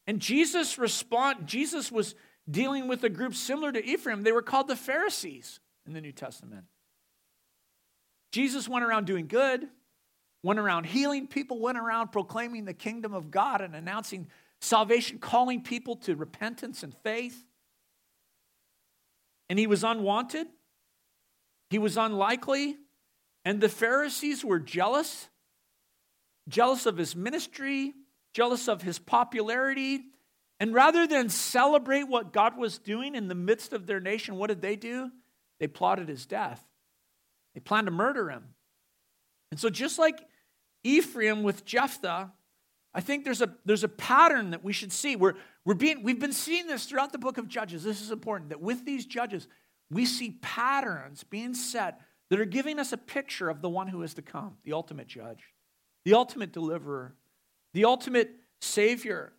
And 0.06 0.20
Jesus 0.20 0.78
respond 0.78 1.46
Jesus 1.46 1.90
was 1.90 2.14
dealing 2.48 2.88
with 2.88 3.02
a 3.04 3.08
group 3.08 3.34
similar 3.34 3.72
to 3.72 3.84
Ephraim. 3.84 4.22
They 4.22 4.32
were 4.32 4.42
called 4.42 4.68
the 4.68 4.76
Pharisees 4.76 5.60
in 5.86 5.92
the 5.92 6.00
New 6.00 6.12
Testament. 6.12 6.64
Jesus 8.32 8.68
went 8.68 8.84
around 8.84 9.06
doing 9.06 9.26
good, 9.26 9.66
went 10.42 10.58
around 10.58 10.84
healing 10.84 11.26
people, 11.26 11.58
went 11.58 11.78
around 11.78 12.12
proclaiming 12.12 12.64
the 12.64 12.74
kingdom 12.74 13.14
of 13.14 13.30
God 13.30 13.60
and 13.60 13.74
announcing 13.74 14.28
salvation, 14.60 15.18
calling 15.18 15.62
people 15.62 15.96
to 15.96 16.14
repentance 16.14 16.82
and 16.82 16.94
faith. 17.02 17.44
And 19.48 19.58
he 19.58 19.66
was 19.66 19.84
unwanted, 19.84 20.48
he 21.70 21.78
was 21.78 21.96
unlikely, 21.96 22.76
and 23.44 23.60
the 23.60 23.68
Pharisees 23.68 24.44
were 24.44 24.58
jealous 24.58 25.28
jealous 26.48 26.86
of 26.86 26.96
his 26.96 27.16
ministry, 27.16 27.94
jealous 28.32 28.68
of 28.68 28.82
his 28.82 28.98
popularity, 28.98 30.04
And 30.58 30.72
rather 30.72 31.06
than 31.06 31.28
celebrate 31.28 32.04
what 32.04 32.32
God 32.32 32.56
was 32.56 32.78
doing 32.78 33.14
in 33.14 33.28
the 33.28 33.34
midst 33.34 33.72
of 33.72 33.86
their 33.86 34.00
nation, 34.00 34.36
what 34.36 34.48
did 34.48 34.62
they 34.62 34.76
do? 34.76 35.10
They 35.60 35.66
plotted 35.66 36.08
his 36.08 36.24
death. 36.26 36.62
They 37.54 37.60
planned 37.60 37.86
to 37.86 37.90
murder 37.90 38.30
him. 38.30 38.44
And 39.50 39.60
so, 39.60 39.68
just 39.68 39.98
like 39.98 40.20
Ephraim 40.82 41.42
with 41.42 41.64
Jephthah, 41.64 42.32
I 42.94 43.00
think 43.00 43.24
there's 43.24 43.42
a, 43.42 43.54
there's 43.66 43.84
a 43.84 43.88
pattern 43.88 44.50
that 44.50 44.64
we 44.64 44.72
should 44.72 44.92
see. 44.92 45.16
We're, 45.16 45.34
we're 45.64 45.74
being, 45.74 46.02
we've 46.02 46.18
been 46.18 46.32
seeing 46.32 46.66
this 46.66 46.86
throughout 46.86 47.12
the 47.12 47.18
book 47.18 47.36
of 47.36 47.48
Judges. 47.48 47.84
This 47.84 48.00
is 48.00 48.10
important 48.10 48.48
that 48.48 48.60
with 48.60 48.86
these 48.86 49.04
judges, 49.04 49.46
we 49.90 50.06
see 50.06 50.38
patterns 50.40 51.22
being 51.22 51.54
set 51.54 52.00
that 52.30 52.40
are 52.40 52.46
giving 52.46 52.78
us 52.78 52.92
a 52.92 52.96
picture 52.96 53.50
of 53.50 53.60
the 53.60 53.68
one 53.68 53.88
who 53.88 54.02
is 54.02 54.14
to 54.14 54.22
come, 54.22 54.56
the 54.64 54.72
ultimate 54.72 55.06
judge, 55.06 55.44
the 56.06 56.14
ultimate 56.14 56.52
deliverer, 56.52 57.12
the 57.74 57.84
ultimate 57.84 58.30
savior. 58.60 59.32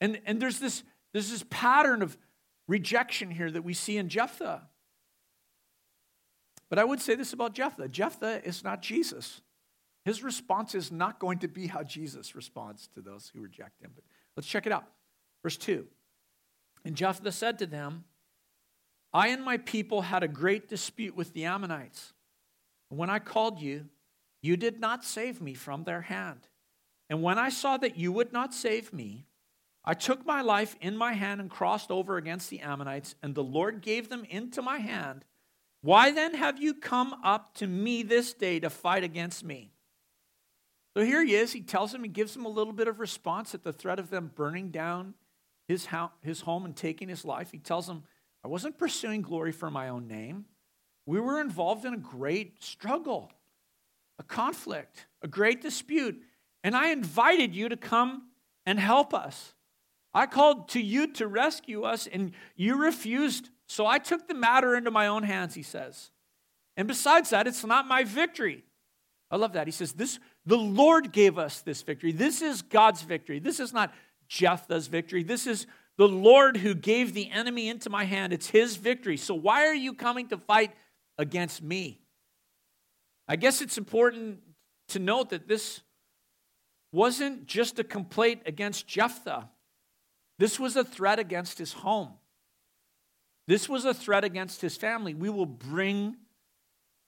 And, 0.00 0.20
and 0.26 0.42
there's, 0.42 0.58
this, 0.58 0.82
there's 1.12 1.30
this 1.30 1.44
pattern 1.50 2.02
of 2.02 2.18
rejection 2.66 3.30
here 3.30 3.48
that 3.48 3.62
we 3.62 3.74
see 3.74 3.96
in 3.96 4.08
Jephthah. 4.08 4.62
But 6.68 6.80
I 6.80 6.84
would 6.84 7.00
say 7.00 7.14
this 7.14 7.32
about 7.32 7.54
Jephthah 7.54 7.86
Jephthah 7.86 8.44
is 8.44 8.64
not 8.64 8.82
Jesus. 8.82 9.40
His 10.04 10.24
response 10.24 10.74
is 10.74 10.90
not 10.90 11.20
going 11.20 11.38
to 11.38 11.48
be 11.48 11.68
how 11.68 11.84
Jesus 11.84 12.34
responds 12.34 12.88
to 12.96 13.00
those 13.00 13.30
who 13.32 13.40
reject 13.40 13.80
him. 13.80 13.92
But 13.94 14.02
let's 14.36 14.48
check 14.48 14.66
it 14.66 14.72
out. 14.72 14.86
Verse 15.44 15.56
2. 15.56 15.86
And 16.84 16.96
Jephthah 16.96 17.30
said 17.30 17.60
to 17.60 17.66
them, 17.66 18.02
I 19.12 19.28
and 19.28 19.44
my 19.44 19.58
people 19.58 20.02
had 20.02 20.24
a 20.24 20.28
great 20.28 20.68
dispute 20.68 21.14
with 21.14 21.34
the 21.34 21.44
Ammonites. 21.44 22.12
And 22.90 22.98
when 22.98 23.10
I 23.10 23.20
called 23.20 23.60
you, 23.60 23.86
you 24.44 24.56
did 24.56 24.78
not 24.78 25.04
save 25.04 25.40
me 25.40 25.54
from 25.54 25.84
their 25.84 26.02
hand. 26.02 26.48
And 27.08 27.22
when 27.22 27.38
I 27.38 27.48
saw 27.48 27.76
that 27.78 27.96
you 27.96 28.12
would 28.12 28.32
not 28.32 28.52
save 28.52 28.92
me, 28.92 29.26
I 29.84 29.94
took 29.94 30.26
my 30.26 30.42
life 30.42 30.76
in 30.80 30.96
my 30.96 31.12
hand 31.12 31.40
and 31.40 31.50
crossed 31.50 31.90
over 31.90 32.16
against 32.16 32.50
the 32.50 32.60
Ammonites, 32.60 33.14
and 33.22 33.34
the 33.34 33.42
Lord 33.44 33.80
gave 33.80 34.08
them 34.08 34.24
into 34.28 34.62
my 34.62 34.78
hand. 34.78 35.24
Why 35.82 36.10
then 36.10 36.34
have 36.34 36.60
you 36.60 36.74
come 36.74 37.14
up 37.22 37.54
to 37.56 37.66
me 37.66 38.02
this 38.02 38.32
day 38.32 38.60
to 38.60 38.70
fight 38.70 39.04
against 39.04 39.44
me? 39.44 39.72
So 40.96 41.04
here 41.04 41.24
he 41.24 41.34
is. 41.34 41.52
He 41.52 41.60
tells 41.60 41.94
him, 41.94 42.02
he 42.02 42.08
gives 42.08 42.36
him 42.36 42.44
a 42.44 42.50
little 42.50 42.72
bit 42.72 42.88
of 42.88 43.00
response 43.00 43.54
at 43.54 43.64
the 43.64 43.72
threat 43.72 43.98
of 43.98 44.10
them 44.10 44.30
burning 44.34 44.70
down 44.70 45.14
his, 45.68 45.86
house, 45.86 46.12
his 46.22 46.42
home 46.42 46.64
and 46.64 46.76
taking 46.76 47.08
his 47.08 47.24
life. 47.24 47.50
He 47.50 47.58
tells 47.58 47.88
him, 47.88 48.04
I 48.44 48.48
wasn't 48.48 48.78
pursuing 48.78 49.22
glory 49.22 49.52
for 49.52 49.70
my 49.70 49.88
own 49.88 50.06
name. 50.06 50.44
We 51.06 51.20
were 51.20 51.40
involved 51.40 51.84
in 51.84 51.94
a 51.94 51.98
great 51.98 52.62
struggle, 52.62 53.30
a 54.24 54.32
conflict, 54.32 55.06
a 55.22 55.28
great 55.28 55.62
dispute. 55.62 56.20
And 56.62 56.76
I 56.76 56.88
invited 56.88 57.54
you 57.54 57.68
to 57.68 57.76
come 57.76 58.28
and 58.66 58.78
help 58.78 59.12
us. 59.12 59.54
I 60.12 60.26
called 60.26 60.68
to 60.70 60.80
you 60.80 61.08
to 61.14 61.26
rescue 61.26 61.82
us, 61.82 62.06
and 62.06 62.32
you 62.56 62.76
refused. 62.76 63.50
So 63.66 63.86
I 63.86 63.98
took 63.98 64.28
the 64.28 64.34
matter 64.34 64.76
into 64.76 64.90
my 64.90 65.08
own 65.08 65.24
hands, 65.24 65.54
he 65.54 65.62
says. 65.62 66.10
And 66.76 66.88
besides 66.88 67.30
that, 67.30 67.46
it's 67.46 67.64
not 67.64 67.86
my 67.86 68.04
victory. 68.04 68.64
I 69.30 69.36
love 69.36 69.54
that. 69.54 69.66
He 69.66 69.72
says, 69.72 69.92
This 69.92 70.18
the 70.46 70.56
Lord 70.56 71.12
gave 71.12 71.38
us 71.38 71.60
this 71.60 71.82
victory. 71.82 72.12
This 72.12 72.42
is 72.42 72.62
God's 72.62 73.02
victory. 73.02 73.40
This 73.40 73.58
is 73.58 73.72
not 73.72 73.92
Jephthah's 74.28 74.86
victory. 74.86 75.22
This 75.22 75.46
is 75.46 75.66
the 75.96 76.08
Lord 76.08 76.56
who 76.56 76.74
gave 76.74 77.14
the 77.14 77.30
enemy 77.30 77.68
into 77.68 77.90
my 77.90 78.04
hand. 78.04 78.32
It's 78.32 78.48
his 78.48 78.76
victory. 78.76 79.16
So 79.16 79.34
why 79.34 79.66
are 79.66 79.74
you 79.74 79.94
coming 79.94 80.28
to 80.28 80.36
fight 80.36 80.72
against 81.18 81.62
me? 81.62 82.03
I 83.28 83.36
guess 83.36 83.60
it's 83.60 83.78
important 83.78 84.40
to 84.88 84.98
note 84.98 85.30
that 85.30 85.48
this 85.48 85.80
wasn't 86.92 87.46
just 87.46 87.78
a 87.78 87.84
complaint 87.84 88.42
against 88.46 88.86
Jephthah. 88.86 89.48
This 90.38 90.60
was 90.60 90.76
a 90.76 90.84
threat 90.84 91.18
against 91.18 91.58
his 91.58 91.72
home. 91.72 92.10
This 93.46 93.68
was 93.68 93.84
a 93.84 93.94
threat 93.94 94.24
against 94.24 94.60
his 94.60 94.76
family. 94.76 95.14
We 95.14 95.30
will 95.30 95.46
bring 95.46 96.16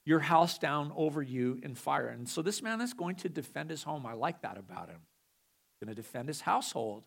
your 0.05 0.19
house 0.19 0.57
down 0.57 0.93
over 0.95 1.21
you 1.21 1.59
in 1.63 1.75
fire. 1.75 2.07
And 2.07 2.29
so 2.29 2.41
this 2.41 2.61
man 2.61 2.79
is 2.79 2.93
going 2.93 3.15
to 3.17 3.29
defend 3.29 3.69
his 3.69 3.83
home. 3.83 4.05
I 4.05 4.13
like 4.13 4.41
that 4.41 4.57
about 4.57 4.89
him. 4.89 4.99
He's 4.99 5.85
going 5.85 5.95
to 5.95 6.01
defend 6.01 6.27
his 6.27 6.41
household 6.41 7.03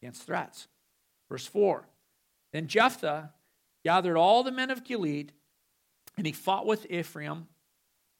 against 0.00 0.24
threats. 0.24 0.68
Verse 1.28 1.46
4 1.46 1.86
Then 2.52 2.68
Jephthah 2.68 3.32
gathered 3.84 4.16
all 4.16 4.42
the 4.42 4.52
men 4.52 4.70
of 4.70 4.84
Gilead, 4.84 5.32
and 6.16 6.26
he 6.26 6.32
fought 6.32 6.66
with 6.66 6.86
Ephraim. 6.90 7.48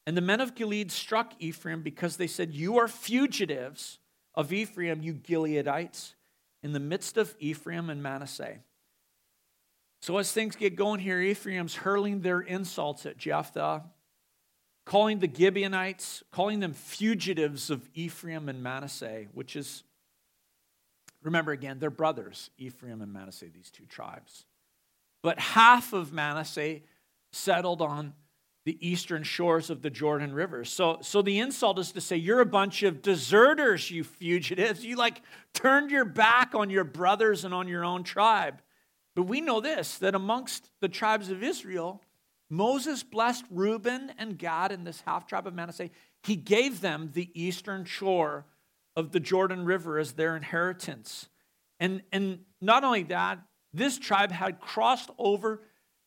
And 0.07 0.17
the 0.17 0.21
men 0.23 0.41
of 0.41 0.55
Gilead 0.55 0.93
struck 0.93 1.33
Ephraim 1.41 1.83
because 1.83 2.17
they 2.17 2.29
said, 2.29 2.55
You 2.55 2.79
are 2.79 2.89
fugitives 2.89 3.99
of 4.35 4.53
Ephraim, 4.53 5.03
you 5.03 5.15
Gileadites, 5.15 6.15
in 6.63 6.73
the 6.73 6.81
midst 6.81 7.17
of 7.17 7.35
Ephraim 7.41 7.91
and 7.91 8.03
Manasseh. 8.03 8.59
So 10.01 10.19
as 10.19 10.31
things 10.31 10.55
get 10.55 10.77
going 10.77 11.01
here, 11.01 11.21
Ephraim's 11.21 11.75
hurling 11.75 12.21
their 12.21 12.41
insults 12.41 13.07
at 13.07 13.19
Jephthah, 13.19 13.85
calling 14.85 15.19
the 15.19 15.31
Gibeonites, 15.33 16.23
calling 16.31 16.61
them 16.61 16.75
fugitives 16.75 17.71
of 17.71 17.89
Ephraim 17.95 18.49
and 18.49 18.63
Manasseh, 18.63 19.25
which 19.33 19.57
is 19.57 19.83
Remember 21.27 21.51
again, 21.51 21.81
they're 21.81 21.91
brothers, 21.91 22.51
Ephraim 22.57 23.03
and 23.03 23.13
Manasseh, 23.13 23.47
these 23.53 23.73
two 23.73 23.85
tribes. 23.85 24.45
But 25.23 25.41
half 25.41 25.93
of 25.93 26.13
Manasseh 26.13 26.83
settled 27.33 27.83
on 27.83 28.15
the 28.67 28.77
eastern 28.87 29.23
shores 29.23 29.71
of 29.71 29.81
the 29.81 29.91
Jordan 29.91 30.35
River. 30.35 30.65
So, 30.65 30.99
so 31.01 31.23
the 31.23 31.39
insult 31.39 31.79
is 31.79 31.93
to 31.93 32.01
say, 32.01 32.17
You're 32.17 32.41
a 32.41 32.47
bunch 32.47 32.83
of 32.83 33.01
deserters, 33.01 33.93
you 33.93 34.03
fugitives. 34.03 34.85
You 34.85 34.97
like 34.97 35.23
turned 35.55 35.93
your 35.93 36.05
back 36.05 36.53
on 36.53 36.69
your 36.69 36.83
brothers 36.83 37.45
and 37.45 37.55
on 37.55 37.69
your 37.69 37.85
own 37.85 38.03
tribe. 38.03 38.61
But 39.15 39.23
we 39.23 39.41
know 39.41 39.61
this 39.61 39.99
that 39.99 40.17
amongst 40.17 40.69
the 40.81 40.89
tribes 40.89 41.31
of 41.31 41.45
Israel, 41.45 42.03
Moses 42.51 43.05
blessed 43.05 43.45
Reuben 43.51 44.13
and 44.19 44.37
Gad 44.37 44.73
in 44.73 44.83
this 44.83 45.01
half 45.07 45.29
tribe 45.29 45.47
of 45.47 45.55
Manasseh. 45.55 45.91
He 46.25 46.35
gave 46.35 46.81
them 46.81 47.11
the 47.15 47.31
eastern 47.41 47.85
shore 47.85 48.47
of 48.97 49.13
the 49.13 49.21
Jordan 49.21 49.65
River 49.65 49.97
as 49.97 50.15
their 50.15 50.35
inheritance. 50.35 51.29
And, 51.79 52.03
and 52.11 52.41
not 52.61 52.83
only 52.83 53.05
that, 53.05 53.39
this 53.73 53.97
tribe 53.97 54.33
had 54.33 54.61
crossed 54.61 55.11
over 55.19 55.61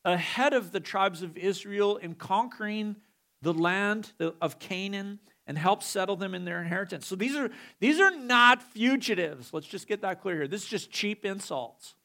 ahead 0.06 0.54
of 0.54 0.72
the 0.72 0.80
tribes 0.80 1.22
of 1.22 1.38
Israel 1.38 1.98
in 1.98 2.16
conquering 2.16 2.96
the 3.42 3.54
land 3.54 4.12
of 4.42 4.60
Canaan 4.60 5.20
and 5.48 5.58
helped 5.58 5.84
settle 5.84 6.16
them 6.16 6.36
in 6.36 6.46
their 6.46 6.62
inheritance. 6.62 7.08
So 7.08 7.16
these 7.16 7.36
are, 7.36 7.50
these 7.80 8.00
are 8.00 8.12
not 8.12 8.62
fugitives. 8.62 9.54
Let's 9.54 9.68
just 9.68 9.88
get 9.88 10.02
that 10.02 10.22
clear 10.22 10.36
here. 10.36 10.48
This 10.48 10.64
is 10.64 10.70
just 10.70 10.92
cheap 10.92 11.26
insults. 11.26 11.96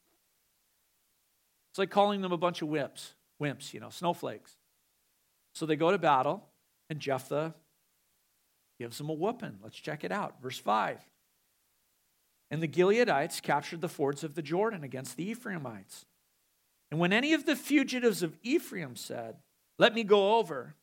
It's 1.71 1.79
like 1.79 1.91
calling 1.91 2.21
them 2.21 2.33
a 2.33 2.39
bunch 2.39 2.63
of 2.63 2.69
whips, 2.69 3.15
wimps, 3.43 3.75
you 3.75 3.81
know, 3.81 3.91
snowflakes. 3.91 4.57
So 5.55 5.67
they 5.67 5.77
go 5.77 5.91
to 5.91 5.99
battle, 5.99 6.49
and 6.89 7.01
Jephthah 7.01 7.55
gives 8.79 8.99
them 8.99 9.09
a 9.09 9.13
whooping. 9.13 9.59
Let's 9.63 9.77
check 9.77 10.05
it 10.05 10.13
out. 10.13 10.41
Verse 10.41 10.59
5. 10.59 11.01
And 12.51 12.63
the 12.63 12.69
Gileadites 12.69 13.43
captured 13.43 13.81
the 13.81 13.89
fords 13.89 14.25
of 14.25 14.35
the 14.35 14.43
Jordan 14.43 14.85
against 14.85 15.17
the 15.17 15.29
Ephraimites. 15.31 16.07
And 16.95 17.01
when 17.01 17.13
any 17.13 17.33
of 17.33 17.45
the 17.45 17.57
fugitives 17.57 18.23
of 18.23 18.39
Ephraim 18.45 18.95
said, 18.95 19.39
Let 19.81 19.95
me 19.95 20.05
go 20.05 20.37
over, 20.37 20.77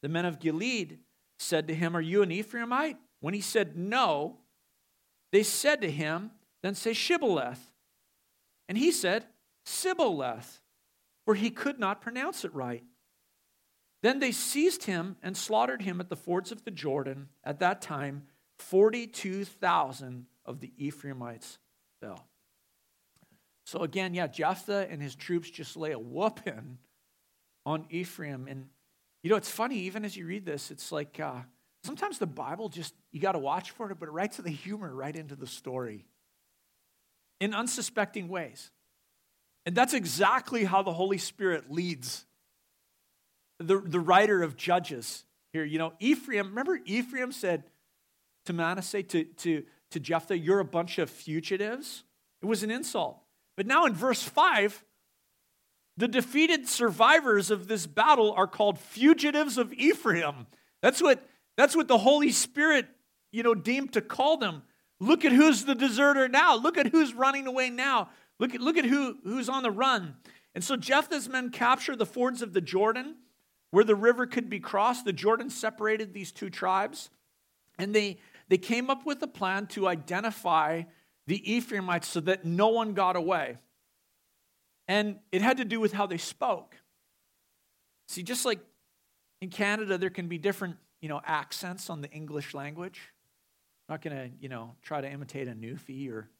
the 0.00 0.08
men 0.08 0.24
of 0.24 0.38
Gilead 0.38 0.98
said 1.38 1.68
to 1.68 1.74
him, 1.74 1.94
Are 1.94 2.00
you 2.00 2.22
an 2.22 2.30
Ephraimite? 2.30 2.96
When 3.20 3.34
he 3.34 3.42
said 3.42 3.76
no, 3.76 4.38
they 5.30 5.42
said 5.42 5.82
to 5.82 5.90
him, 5.90 6.30
Then 6.62 6.74
say 6.74 6.94
Shibboleth. 6.94 7.60
And 8.66 8.78
he 8.78 8.90
said, 8.90 9.26
Sibboleth, 9.66 10.62
for 11.26 11.34
he 11.34 11.50
could 11.50 11.78
not 11.78 12.00
pronounce 12.00 12.46
it 12.46 12.54
right. 12.54 12.84
Then 14.02 14.20
they 14.20 14.32
seized 14.32 14.84
him 14.84 15.16
and 15.22 15.36
slaughtered 15.36 15.82
him 15.82 16.00
at 16.00 16.08
the 16.08 16.16
fords 16.16 16.50
of 16.50 16.64
the 16.64 16.70
Jordan. 16.70 17.28
At 17.44 17.60
that 17.60 17.82
time, 17.82 18.22
42,000 18.58 20.28
of 20.46 20.60
the 20.60 20.72
Ephraimites 20.78 21.58
fell. 22.00 22.27
So 23.68 23.80
again, 23.80 24.14
yeah, 24.14 24.28
Jephthah 24.28 24.86
and 24.88 25.02
his 25.02 25.14
troops 25.14 25.50
just 25.50 25.76
lay 25.76 25.92
a 25.92 25.98
whooping 25.98 26.78
on 27.66 27.84
Ephraim. 27.90 28.46
And 28.48 28.64
you 29.22 29.28
know, 29.28 29.36
it's 29.36 29.50
funny, 29.50 29.80
even 29.80 30.06
as 30.06 30.16
you 30.16 30.24
read 30.24 30.46
this, 30.46 30.70
it's 30.70 30.90
like 30.90 31.20
uh, 31.20 31.40
sometimes 31.84 32.18
the 32.18 32.26
Bible 32.26 32.70
just, 32.70 32.94
you 33.12 33.20
got 33.20 33.32
to 33.32 33.38
watch 33.38 33.72
for 33.72 33.90
it, 33.90 34.00
but 34.00 34.08
it 34.08 34.12
writes 34.12 34.38
the 34.38 34.48
humor 34.48 34.94
right 34.94 35.14
into 35.14 35.36
the 35.36 35.46
story 35.46 36.06
in 37.42 37.52
unsuspecting 37.52 38.28
ways. 38.28 38.70
And 39.66 39.76
that's 39.76 39.92
exactly 39.92 40.64
how 40.64 40.82
the 40.82 40.94
Holy 40.94 41.18
Spirit 41.18 41.70
leads 41.70 42.24
the, 43.58 43.82
the 43.84 44.00
writer 44.00 44.42
of 44.42 44.56
Judges 44.56 45.26
here, 45.52 45.64
you 45.64 45.76
know, 45.76 45.92
Ephraim, 46.00 46.48
remember 46.48 46.80
Ephraim 46.86 47.32
said 47.32 47.64
to 48.46 48.54
Manasseh, 48.54 49.02
to, 49.02 49.24
to, 49.24 49.64
to 49.90 50.00
Jephthah, 50.00 50.38
you're 50.38 50.60
a 50.60 50.64
bunch 50.64 50.98
of 50.98 51.10
fugitives? 51.10 52.04
It 52.40 52.46
was 52.46 52.62
an 52.62 52.70
insult. 52.70 53.18
But 53.58 53.66
now 53.66 53.86
in 53.86 53.92
verse 53.92 54.22
5, 54.22 54.84
the 55.96 56.06
defeated 56.06 56.68
survivors 56.68 57.50
of 57.50 57.66
this 57.66 57.88
battle 57.88 58.32
are 58.36 58.46
called 58.46 58.78
fugitives 58.78 59.58
of 59.58 59.72
Ephraim. 59.72 60.46
That's 60.80 61.02
what, 61.02 61.28
that's 61.56 61.74
what 61.74 61.88
the 61.88 61.98
Holy 61.98 62.30
Spirit, 62.30 62.86
you 63.32 63.42
know, 63.42 63.56
deemed 63.56 63.94
to 63.94 64.00
call 64.00 64.36
them. 64.36 64.62
Look 65.00 65.24
at 65.24 65.32
who's 65.32 65.64
the 65.64 65.74
deserter 65.74 66.28
now. 66.28 66.54
Look 66.54 66.78
at 66.78 66.86
who's 66.86 67.14
running 67.14 67.48
away 67.48 67.68
now. 67.68 68.10
Look 68.38 68.54
at, 68.54 68.60
look 68.60 68.76
at 68.76 68.84
who, 68.84 69.16
who's 69.24 69.48
on 69.48 69.64
the 69.64 69.72
run. 69.72 70.14
And 70.54 70.62
so 70.62 70.76
Jephthah's 70.76 71.28
men 71.28 71.50
capture 71.50 71.96
the 71.96 72.06
fords 72.06 72.42
of 72.42 72.52
the 72.52 72.60
Jordan 72.60 73.16
where 73.72 73.82
the 73.82 73.96
river 73.96 74.24
could 74.24 74.48
be 74.48 74.60
crossed. 74.60 75.04
The 75.04 75.12
Jordan 75.12 75.50
separated 75.50 76.14
these 76.14 76.30
two 76.30 76.48
tribes. 76.48 77.10
And 77.76 77.92
they, 77.92 78.18
they 78.48 78.58
came 78.58 78.88
up 78.88 79.04
with 79.04 79.20
a 79.24 79.26
plan 79.26 79.66
to 79.68 79.88
identify 79.88 80.84
the 81.28 81.56
Ephraimites 81.56 82.08
so 82.08 82.20
that 82.20 82.46
no 82.46 82.68
one 82.68 82.94
got 82.94 83.14
away. 83.14 83.58
And 84.88 85.18
it 85.30 85.42
had 85.42 85.58
to 85.58 85.64
do 85.66 85.78
with 85.78 85.92
how 85.92 86.06
they 86.06 86.16
spoke. 86.16 86.74
See, 88.08 88.22
just 88.22 88.46
like 88.46 88.60
in 89.42 89.50
Canada, 89.50 89.98
there 89.98 90.08
can 90.08 90.26
be 90.26 90.38
different, 90.38 90.76
you 91.02 91.10
know, 91.10 91.20
accents 91.22 91.90
on 91.90 92.00
the 92.00 92.10
English 92.10 92.54
language. 92.54 93.12
I'm 93.88 93.94
not 93.94 94.02
going 94.02 94.16
to, 94.16 94.30
you 94.40 94.48
know, 94.48 94.74
try 94.80 95.02
to 95.02 95.08
imitate 95.08 95.48
a 95.48 95.52
Newfie 95.52 96.10
or 96.10 96.30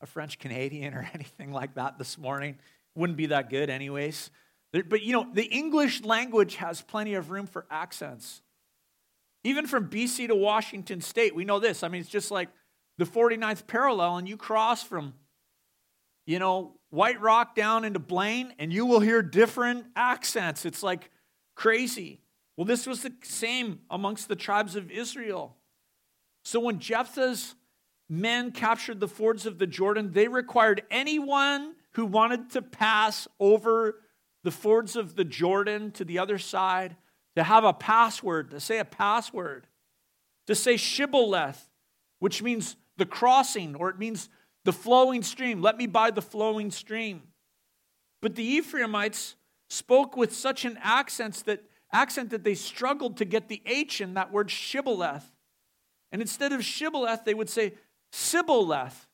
a 0.00 0.06
French 0.06 0.40
Canadian 0.40 0.94
or 0.94 1.08
anything 1.14 1.52
like 1.52 1.76
that 1.76 1.96
this 1.96 2.18
morning. 2.18 2.58
Wouldn't 2.96 3.16
be 3.16 3.26
that 3.26 3.50
good, 3.50 3.70
anyways. 3.70 4.32
But, 4.72 5.02
you 5.02 5.12
know, 5.12 5.28
the 5.32 5.44
English 5.44 6.02
language 6.02 6.56
has 6.56 6.82
plenty 6.82 7.14
of 7.14 7.30
room 7.30 7.46
for 7.46 7.66
accents. 7.70 8.42
Even 9.44 9.68
from 9.68 9.88
BC 9.88 10.26
to 10.26 10.34
Washington 10.34 11.00
State, 11.00 11.36
we 11.36 11.44
know 11.44 11.60
this. 11.60 11.84
I 11.84 11.88
mean, 11.88 12.00
it's 12.00 12.10
just 12.10 12.32
like 12.32 12.48
the 12.98 13.04
49th 13.04 13.66
parallel, 13.66 14.18
and 14.18 14.28
you 14.28 14.36
cross 14.36 14.82
from, 14.82 15.14
you 16.26 16.38
know, 16.38 16.76
White 16.90 17.20
Rock 17.20 17.54
down 17.54 17.84
into 17.84 17.98
Blaine, 17.98 18.54
and 18.58 18.72
you 18.72 18.86
will 18.86 19.00
hear 19.00 19.20
different 19.20 19.86
accents. 19.96 20.64
It's 20.64 20.82
like 20.82 21.10
crazy. 21.56 22.20
Well, 22.56 22.64
this 22.64 22.86
was 22.86 23.02
the 23.02 23.12
same 23.22 23.80
amongst 23.90 24.28
the 24.28 24.36
tribes 24.36 24.76
of 24.76 24.90
Israel. 24.90 25.56
So 26.44 26.60
when 26.60 26.78
Jephthah's 26.78 27.56
men 28.08 28.52
captured 28.52 29.00
the 29.00 29.08
fords 29.08 29.46
of 29.46 29.58
the 29.58 29.66
Jordan, 29.66 30.12
they 30.12 30.28
required 30.28 30.82
anyone 30.90 31.74
who 31.92 32.06
wanted 32.06 32.50
to 32.50 32.62
pass 32.62 33.26
over 33.40 34.00
the 34.44 34.50
fords 34.50 34.94
of 34.94 35.16
the 35.16 35.24
Jordan 35.24 35.90
to 35.92 36.04
the 36.04 36.18
other 36.18 36.38
side 36.38 36.96
to 37.34 37.42
have 37.42 37.64
a 37.64 37.72
password, 37.72 38.50
to 38.50 38.60
say 38.60 38.78
a 38.78 38.84
password, 38.84 39.66
to 40.46 40.54
say 40.54 40.76
Shibboleth, 40.76 41.70
which 42.20 42.42
means 42.42 42.76
the 42.96 43.06
crossing, 43.06 43.74
or 43.74 43.90
it 43.90 43.98
means 43.98 44.28
the 44.64 44.72
flowing 44.72 45.22
stream. 45.22 45.60
Let 45.60 45.76
me 45.76 45.86
by 45.86 46.10
the 46.10 46.22
flowing 46.22 46.70
stream. 46.70 47.22
But 48.20 48.34
the 48.34 48.44
Ephraimites 48.44 49.36
spoke 49.68 50.16
with 50.16 50.34
such 50.34 50.64
an 50.64 50.78
accent 50.82 51.42
that, 51.46 51.64
accent 51.92 52.30
that 52.30 52.44
they 52.44 52.54
struggled 52.54 53.18
to 53.18 53.24
get 53.24 53.48
the 53.48 53.62
H 53.66 54.00
in 54.00 54.14
that 54.14 54.32
word 54.32 54.50
Shibboleth. 54.50 55.24
And 56.12 56.22
instead 56.22 56.52
of 56.52 56.64
Shibboleth, 56.64 57.24
they 57.24 57.34
would 57.34 57.50
say 57.50 57.74
Sibboleth. 58.12 59.06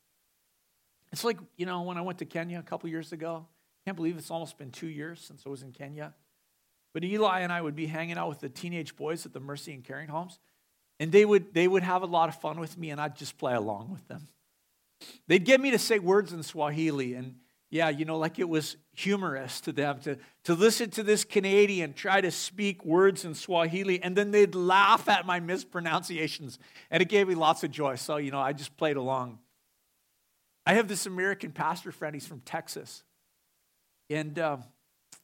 It's 1.12 1.24
like, 1.24 1.38
you 1.56 1.66
know, 1.66 1.82
when 1.82 1.96
I 1.96 2.02
went 2.02 2.18
to 2.18 2.24
Kenya 2.24 2.58
a 2.58 2.62
couple 2.62 2.88
years 2.88 3.12
ago, 3.12 3.46
can't 3.84 3.96
believe 3.96 4.16
it's 4.16 4.30
almost 4.30 4.58
been 4.58 4.70
two 4.70 4.86
years 4.86 5.20
since 5.20 5.42
I 5.44 5.48
was 5.48 5.62
in 5.62 5.72
Kenya. 5.72 6.14
But 6.92 7.04
Eli 7.04 7.40
and 7.40 7.52
I 7.52 7.60
would 7.60 7.74
be 7.74 7.86
hanging 7.86 8.16
out 8.16 8.28
with 8.28 8.40
the 8.40 8.48
teenage 8.48 8.96
boys 8.96 9.24
at 9.26 9.32
the 9.32 9.40
Mercy 9.40 9.72
and 9.72 9.82
Caring 9.82 10.08
Homes, 10.08 10.38
and 11.00 11.10
they 11.10 11.24
would, 11.24 11.54
they 11.54 11.66
would 11.66 11.82
have 11.82 12.02
a 12.02 12.06
lot 12.06 12.28
of 12.28 12.36
fun 12.36 12.60
with 12.60 12.78
me, 12.78 12.90
and 12.90 13.00
I'd 13.00 13.16
just 13.16 13.38
play 13.38 13.54
along 13.54 13.90
with 13.90 14.06
them. 14.06 14.28
They'd 15.26 15.44
get 15.44 15.60
me 15.60 15.70
to 15.70 15.78
say 15.78 15.98
words 15.98 16.34
in 16.34 16.42
Swahili, 16.42 17.14
and 17.14 17.36
yeah, 17.70 17.88
you 17.88 18.04
know, 18.04 18.18
like 18.18 18.38
it 18.38 18.48
was 18.48 18.76
humorous 18.92 19.62
to 19.62 19.72
them 19.72 20.00
to, 20.00 20.18
to 20.44 20.54
listen 20.54 20.90
to 20.90 21.02
this 21.02 21.24
Canadian 21.24 21.94
try 21.94 22.20
to 22.20 22.30
speak 22.30 22.84
words 22.84 23.24
in 23.24 23.34
Swahili, 23.34 24.02
and 24.02 24.14
then 24.14 24.30
they'd 24.30 24.54
laugh 24.54 25.08
at 25.08 25.24
my 25.24 25.40
mispronunciations, 25.40 26.58
and 26.90 27.00
it 27.00 27.08
gave 27.08 27.28
me 27.28 27.34
lots 27.34 27.64
of 27.64 27.70
joy. 27.70 27.94
So, 27.94 28.18
you 28.18 28.30
know, 28.30 28.40
I 28.40 28.52
just 28.52 28.76
played 28.76 28.98
along. 28.98 29.38
I 30.66 30.74
have 30.74 30.86
this 30.86 31.06
American 31.06 31.50
pastor 31.50 31.92
friend, 31.92 32.14
he's 32.14 32.26
from 32.26 32.40
Texas. 32.40 33.02
And 34.10 34.38
uh, 34.38 34.58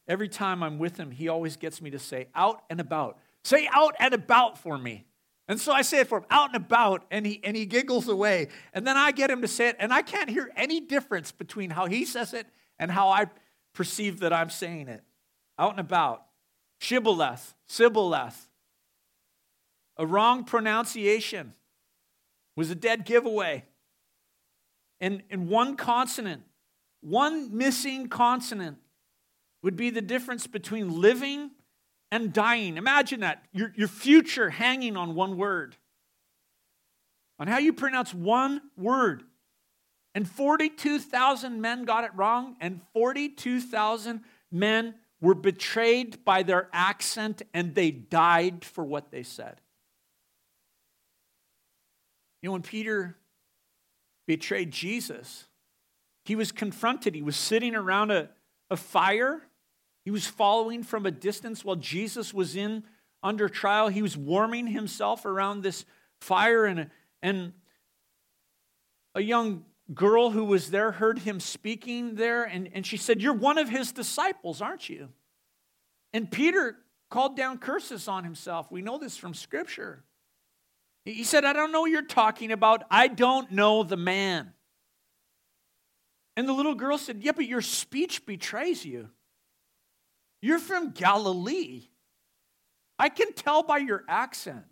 every 0.07 0.27
time 0.27 0.63
I'm 0.63 0.79
with 0.79 0.97
him, 0.97 1.11
he 1.11 1.27
always 1.27 1.55
gets 1.55 1.81
me 1.83 1.91
to 1.91 1.99
say 1.99 2.27
out 2.33 2.63
and 2.69 2.79
about. 2.79 3.19
Say 3.43 3.69
out 3.71 3.93
and 3.99 4.15
about 4.15 4.57
for 4.57 4.75
me. 4.77 5.05
And 5.47 5.59
so 5.59 5.71
I 5.71 5.81
say 5.81 6.01
it 6.01 6.07
for 6.07 6.19
him, 6.19 6.25
out 6.29 6.49
and 6.53 6.57
about, 6.57 7.05
and 7.09 7.25
he, 7.25 7.39
and 7.43 7.55
he 7.55 7.65
giggles 7.65 8.09
away. 8.09 8.49
And 8.73 8.85
then 8.85 8.97
I 8.97 9.11
get 9.11 9.29
him 9.29 9.41
to 9.41 9.47
say 9.47 9.69
it, 9.69 9.77
and 9.79 9.93
I 9.93 10.01
can't 10.01 10.29
hear 10.29 10.51
any 10.57 10.81
difference 10.81 11.31
between 11.31 11.69
how 11.69 11.85
he 11.85 12.03
says 12.03 12.33
it 12.33 12.47
and 12.77 12.91
how 12.91 13.09
I 13.09 13.27
perceive 13.73 14.19
that 14.19 14.33
I'm 14.33 14.49
saying 14.49 14.89
it. 14.89 15.03
Out 15.57 15.71
and 15.71 15.79
about. 15.79 16.23
Shibboleth, 16.81 17.53
Sibboleth. 17.67 18.49
A 19.97 20.05
wrong 20.05 20.43
pronunciation 20.43 21.53
was 22.55 22.69
a 22.69 22.75
dead 22.75 23.05
giveaway. 23.05 23.63
And, 24.99 25.23
and 25.29 25.47
one 25.47 25.75
consonant, 25.75 26.43
one 27.01 27.55
missing 27.55 28.09
consonant 28.09 28.77
would 29.63 29.75
be 29.75 29.89
the 29.89 30.01
difference 30.01 30.45
between 30.45 31.01
living 31.01 31.51
and 32.11 32.33
dying. 32.33 32.77
Imagine 32.77 33.21
that. 33.21 33.45
Your, 33.51 33.73
your 33.75 33.87
future 33.87 34.49
hanging 34.49 34.95
on 34.97 35.15
one 35.15 35.37
word, 35.37 35.75
on 37.39 37.47
how 37.47 37.57
you 37.57 37.73
pronounce 37.73 38.13
one 38.13 38.61
word. 38.77 39.23
And 40.15 40.27
42,000 40.27 41.61
men 41.61 41.85
got 41.85 42.03
it 42.03 42.11
wrong, 42.15 42.55
and 42.59 42.81
42,000 42.93 44.21
men 44.51 44.95
were 45.21 45.35
betrayed 45.35 46.23
by 46.25 46.43
their 46.43 46.69
accent, 46.73 47.41
and 47.53 47.75
they 47.75 47.91
died 47.91 48.65
for 48.65 48.83
what 48.83 49.11
they 49.11 49.23
said. 49.23 49.61
You 52.41 52.49
know, 52.49 52.53
when 52.53 52.61
Peter 52.61 53.17
betrayed 54.27 54.71
Jesus, 54.71 55.45
he 56.23 56.35
was 56.35 56.51
confronted. 56.51 57.15
He 57.15 57.21
was 57.21 57.35
sitting 57.35 57.75
around 57.75 58.11
a, 58.11 58.29
a 58.69 58.77
fire 58.77 59.41
he 60.07 60.11
was 60.11 60.25
following 60.25 60.83
from 60.83 61.05
a 61.05 61.11
distance 61.11 61.65
while 61.65 61.75
Jesus 61.75 62.33
was 62.33 62.55
in 62.55 62.85
under 63.21 63.49
trial. 63.49 63.89
He 63.89 64.01
was 64.01 64.15
warming 64.15 64.67
himself 64.67 65.25
around 65.25 65.63
this 65.63 65.83
fire, 66.21 66.63
and, 66.65 66.89
and 67.21 67.51
a 69.13 69.21
young 69.21 69.65
girl 69.93 70.29
who 70.29 70.45
was 70.45 70.71
there 70.71 70.93
heard 70.93 71.19
him 71.19 71.41
speaking 71.41 72.15
there, 72.15 72.45
and, 72.45 72.69
and 72.71 72.85
she 72.85 72.95
said, 72.95 73.21
You're 73.21 73.33
one 73.33 73.57
of 73.57 73.67
his 73.67 73.91
disciples, 73.91 74.61
aren't 74.61 74.87
you? 74.87 75.09
And 76.13 76.31
Peter 76.31 76.77
called 77.09 77.35
down 77.35 77.57
curses 77.57 78.07
on 78.07 78.23
himself. 78.23 78.71
We 78.71 78.81
know 78.81 78.97
this 78.97 79.17
from 79.17 79.33
Scripture. 79.33 80.05
He 81.03 81.25
said, 81.25 81.43
I 81.43 81.51
don't 81.51 81.73
know 81.73 81.81
what 81.81 81.91
you're 81.91 82.01
talking 82.01 82.53
about. 82.53 82.85
I 82.89 83.09
don't 83.09 83.51
know 83.51 83.83
the 83.83 83.97
man. 83.97 84.53
And 86.37 86.47
the 86.47 86.53
little 86.53 86.75
girl 86.75 86.97
said, 86.97 87.23
Yeah, 87.23 87.33
but 87.33 87.45
your 87.45 87.61
speech 87.61 88.25
betrays 88.25 88.85
you. 88.85 89.09
You're 90.41 90.59
from 90.59 90.91
Galilee. 90.91 91.83
I 92.99 93.09
can 93.09 93.33
tell 93.33 93.63
by 93.63 93.77
your 93.77 94.03
accent. 94.07 94.65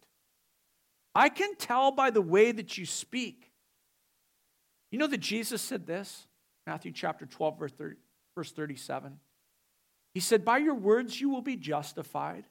I 1.14 1.30
can 1.30 1.56
tell 1.56 1.92
by 1.92 2.10
the 2.10 2.22
way 2.22 2.52
that 2.52 2.78
you 2.78 2.86
speak. 2.86 3.52
You 4.92 5.00
know 5.00 5.08
that 5.08 5.20
Jesus 5.20 5.62
said 5.62 5.88
this? 5.88 6.28
Matthew 6.68 6.92
chapter 6.92 7.26
12, 7.26 7.60
verse, 7.60 7.72
30, 7.72 7.96
verse 8.36 8.52
37. 8.52 9.20
He 10.14 10.20
said, 10.20 10.44
By 10.44 10.58
your 10.58 10.76
words 10.76 11.20
you 11.20 11.30
will 11.30 11.42
be 11.42 11.56
justified, 11.56 12.46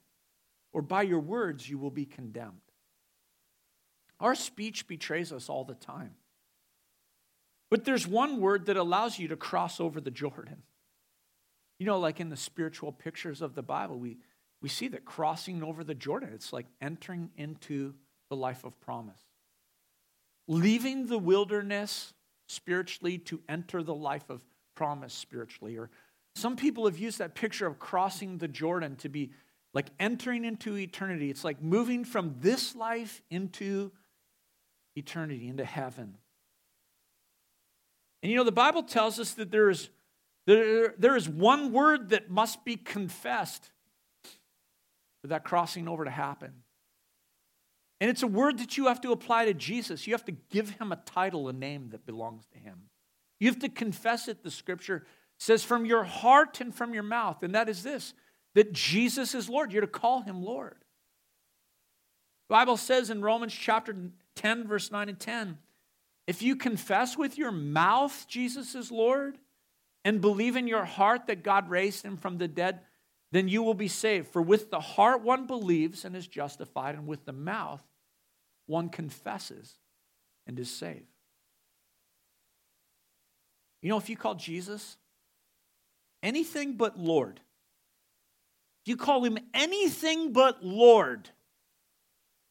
or 0.73 0.83
by 0.83 1.03
your 1.03 1.21
words 1.21 1.69
you 1.69 1.79
will 1.79 1.91
be 1.91 2.05
condemned. 2.05 2.61
Our 4.21 4.35
speech 4.35 4.87
betrays 4.87 5.33
us 5.33 5.49
all 5.49 5.65
the 5.65 5.75
time. 5.75 6.15
But 7.71 7.85
there's 7.85 8.07
one 8.07 8.41
word 8.41 8.67
that 8.67 8.77
allows 8.77 9.19
you 9.19 9.29
to 9.29 9.37
cross 9.37 9.81
over 9.81 10.01
the 10.01 10.11
Jordan. 10.11 10.63
You 11.79 11.87
know, 11.87 11.99
like 11.99 12.21
in 12.21 12.29
the 12.29 12.37
spiritual 12.37 12.93
pictures 12.93 13.43
of 13.43 13.55
the 13.55 13.63
Bible, 13.63 13.99
we, 13.99 14.19
we 14.63 14.69
see 14.69 14.89
that 14.89 15.05
crossing 15.05 15.63
over 15.63 15.85
the 15.85 15.95
Jordan, 15.95 16.31
it's 16.33 16.53
like 16.53 16.67
entering 16.81 17.31
into 17.37 17.95
the 18.31 18.37
life 18.37 18.65
of 18.65 18.81
promise. 18.81 19.21
Leaving 20.47 21.07
the 21.07 21.19
wilderness 21.19 22.13
spiritually 22.49 23.19
to 23.19 23.41
enter 23.49 23.83
the 23.83 23.95
life 23.95 24.29
of 24.29 24.41
promise 24.75 25.15
spiritually. 25.15 25.77
Or 25.77 25.91
some 26.37 26.57
people 26.57 26.85
have 26.87 26.99
used 26.99 27.19
that 27.19 27.35
picture 27.35 27.67
of 27.67 27.79
crossing 27.79 28.39
the 28.39 28.49
Jordan 28.49 28.97
to 28.97 29.09
be 29.09 29.31
like 29.73 29.87
entering 29.99 30.45
into 30.45 30.77
eternity. 30.77 31.31
It's 31.31 31.45
like 31.45 31.63
moving 31.63 32.05
from 32.05 32.37
this 32.41 32.75
life 32.77 33.23
into 33.31 33.91
eternity, 34.97 35.49
into 35.49 35.65
heaven. 35.65 36.17
And 38.23 38.31
you 38.31 38.39
know, 38.39 38.45
the 38.45 38.53
Bible 38.53 38.83
tells 38.83 39.19
us 39.19 39.33
that 39.35 39.51
there 39.51 39.69
is 39.69 39.91
there, 40.47 40.95
there 40.99 41.17
is 41.17 41.29
one 41.29 41.73
word 41.73 42.11
that 42.11 42.31
must 42.31 42.65
be 42.65 42.77
confessed 42.77 43.71
for 45.23 45.29
that 45.29 45.45
crossing 45.45 45.89
over 45.89 46.05
to 46.05 46.11
happen. 46.11 46.53
And 48.01 48.11
it's 48.11 48.23
a 48.23 48.27
word 48.27 48.59
that 48.59 48.77
you 48.77 48.89
have 48.89 49.01
to 49.03 49.13
apply 49.13 49.47
to 49.47 49.55
Jesus. 49.55 50.07
You 50.07 50.13
have 50.13 50.25
to 50.27 50.37
give 50.51 50.71
him 50.71 50.93
a 50.93 50.97
title, 50.97 51.49
a 51.49 51.53
name 51.53 51.89
that 51.91 52.05
belongs 52.05 52.45
to 52.53 52.59
him. 52.59 52.91
You 53.41 53.49
have 53.49 53.61
to 53.61 53.69
confess 53.69 54.29
it, 54.29 54.43
the 54.43 54.51
scripture 54.51 55.07
says, 55.39 55.65
from 55.65 55.85
your 55.87 56.05
heart 56.05 56.61
and 56.61 56.75
from 56.75 56.95
your 56.95 57.03
mouth. 57.03 57.43
And 57.43 57.55
that 57.55 57.69
is 57.69 57.83
this 57.83 58.15
that 58.55 58.73
Jesus 58.73 59.35
is 59.35 59.49
Lord. 59.49 59.73
You're 59.73 59.81
to 59.81 59.87
call 59.87 60.21
him 60.21 60.43
Lord. 60.43 60.77
The 62.49 62.55
Bible 62.55 62.77
says 62.77 63.11
in 63.11 63.23
Romans 63.23 63.53
chapter 63.53 63.97
10, 64.37 64.69
verse 64.69 64.93
9 64.93 65.09
and 65.09 65.19
10, 65.19 65.59
If 66.27 66.43
you 66.43 66.55
confess 66.55 67.17
with 67.17 67.39
your 67.39 67.51
mouth 67.51 68.27
Jesus 68.29 68.75
is 68.75 68.91
Lord 68.91 69.39
and 70.05 70.21
believe 70.21 70.57
in 70.57 70.69
your 70.69 70.85
heart 70.85 71.27
that 71.27 71.43
God 71.43 71.71
raised 71.71 72.05
him 72.05 72.17
from 72.17 72.39
the 72.39 72.49
dead, 72.49 72.81
then 73.33 73.49
you 73.49 73.63
will 73.63 73.75
be 73.75 73.89
saved. 73.89 74.29
For 74.29 74.43
with 74.43 74.71
the 74.71 74.81
heart 74.81 75.23
one 75.23 75.47
believes 75.47 76.05
and 76.05 76.15
is 76.15 76.27
justified, 76.27 76.95
and 76.95 77.07
with 77.07 77.25
the 77.25 77.33
mouth 77.33 77.83
one 78.67 78.89
confesses 78.91 79.75
and 80.47 80.59
is 80.59 80.71
saved. 80.71 81.07
You 83.83 83.89
know, 83.91 83.99
if 83.99 84.09
you 84.09 84.17
call 84.17 84.37
Jesus 84.37 84.97
anything 86.23 86.77
but 86.77 86.99
Lord, 86.99 87.41
you 88.87 88.97
call 88.97 89.25
him 89.25 89.37
anything 89.53 90.33
but 90.33 90.65
Lord, 90.65 91.29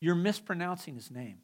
you're 0.02 0.16
mispronouncing 0.16 0.96
his 0.96 1.10
name. 1.10 1.38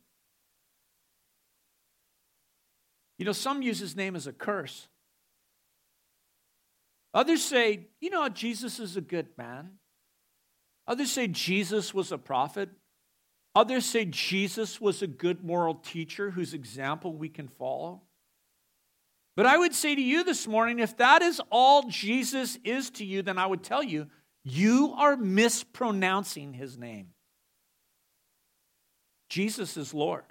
You 3.17 3.26
know, 3.26 3.32
some 3.32 3.62
use 3.62 3.80
his 3.80 3.95
name 3.95 4.15
as 4.15 4.28
a 4.28 4.34
curse. 4.34 4.88
Others 7.13 7.43
say, 7.43 7.88
you 8.00 8.10
know, 8.10 8.30
Jesus 8.30 8.80
is 8.80 8.95
a 8.95 9.02
good 9.02 9.28
man. 9.38 9.72
Others 10.88 11.12
say 11.12 11.28
Jesus 11.28 11.93
was 11.93 12.12
a 12.12 12.17
prophet. 12.17 12.69
Others 13.56 13.86
say 13.86 14.06
Jesus 14.06 14.80
was 14.80 15.02
a 15.02 15.08
good 15.08 15.43
moral 15.43 15.76
teacher 15.76 16.32
whose 16.32 16.54
example 16.54 17.13
we 17.13 17.30
can 17.30 17.48
follow. 17.48 18.04
But 19.36 19.45
I 19.45 19.58
would 19.58 19.74
say 19.74 19.95
to 19.95 20.02
you 20.02 20.24
this 20.24 20.48
morning 20.48 20.80
if 20.80 20.98
that 20.98 21.22
is 21.22 21.41
all 21.50 21.84
Jesus 21.89 22.58
is 22.63 22.89
to 22.91 23.06
you, 23.06 23.22
then 23.22 23.38
I 23.38 23.45
would 23.45 23.63
tell 23.63 23.84
you, 23.84 24.08
you 24.43 24.93
are 24.98 25.15
mispronouncing 25.15 26.54
his 26.54 26.78
name. 26.78 27.08
Jesus 29.30 29.78
is 29.78 29.93
Lord. 29.93 30.26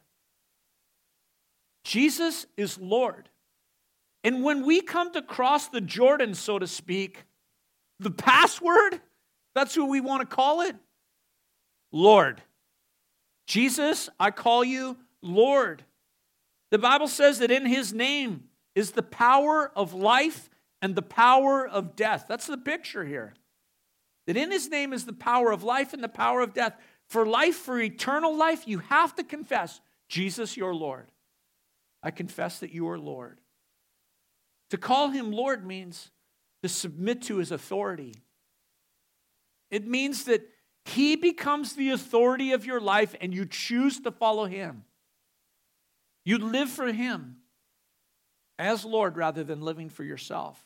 Jesus 1.85 2.47
is 2.57 2.79
Lord. 2.79 3.29
And 4.29 4.43
when 4.43 4.67
we 4.67 4.83
come 4.83 5.11
to 5.15 5.23
cross 5.23 5.69
the 5.69 5.81
Jordan, 5.81 6.35
so 6.35 6.59
to 6.59 6.67
speak, 6.67 7.25
the 7.99 8.11
password, 8.11 9.01
that's 9.55 9.75
what 9.75 9.89
we 9.89 10.03
want 10.03 10.21
to 10.21 10.37
call 10.37 10.61
it 10.61 10.77
Lord. 11.93 12.43
Jesus, 13.47 14.11
I 14.21 14.31
call 14.31 14.65
you 14.65 14.99
Lord. 15.23 15.83
The 16.71 16.79
Bible 16.79 17.09
says 17.09 17.39
that 17.39 17.51
in 17.51 17.65
his 17.65 17.95
name 17.95 18.45
is 18.75 18.91
the 18.91 19.03
power 19.03 19.73
of 19.75 19.95
life 19.95 20.51
and 20.83 20.95
the 20.95 21.01
power 21.01 21.67
of 21.67 21.97
death. 21.97 22.27
That's 22.29 22.49
the 22.49 22.59
picture 22.59 23.07
here. 23.07 23.33
That 24.27 24.37
in 24.37 24.51
his 24.51 24.69
name 24.69 24.93
is 24.93 25.07
the 25.07 25.15
power 25.15 25.51
of 25.53 25.63
life 25.63 25.95
and 25.95 26.05
the 26.05 26.07
power 26.07 26.43
of 26.43 26.53
death. 26.53 26.77
For 27.09 27.25
life, 27.25 27.57
for 27.57 27.81
eternal 27.81 28.37
life, 28.37 28.69
you 28.69 28.81
have 28.81 29.15
to 29.15 29.25
confess 29.25 29.81
Jesus, 30.07 30.55
your 30.55 30.75
Lord. 30.75 31.11
I 32.03 32.11
confess 32.11 32.59
that 32.59 32.75
you 32.75 32.91
are 32.91 32.99
Lord. 32.99 33.39
To 34.71 34.77
call 34.77 35.11
him 35.11 35.33
Lord 35.33 35.67
means 35.67 36.11
to 36.63 36.69
submit 36.69 37.23
to 37.23 37.37
his 37.37 37.53
authority. 37.53 38.15
It 39.71 39.87
means 39.87 40.25
that 40.25 40.49
he 40.85 41.17
becomes 41.17 41.75
the 41.75 41.91
authority 41.91 42.53
of 42.53 42.65
your 42.65 42.81
life 42.81 43.15
and 43.21 43.35
you 43.35 43.45
choose 43.45 44.01
to 44.01 44.11
follow 44.11 44.47
him. 44.47 44.85
You 46.25 46.39
live 46.39 46.69
for 46.69 46.93
him 46.93 47.37
as 48.59 48.85
Lord 48.85 49.17
rather 49.17 49.45
than 49.45 49.61
living 49.61 49.89
for 49.89 50.05
yourself. 50.05 50.63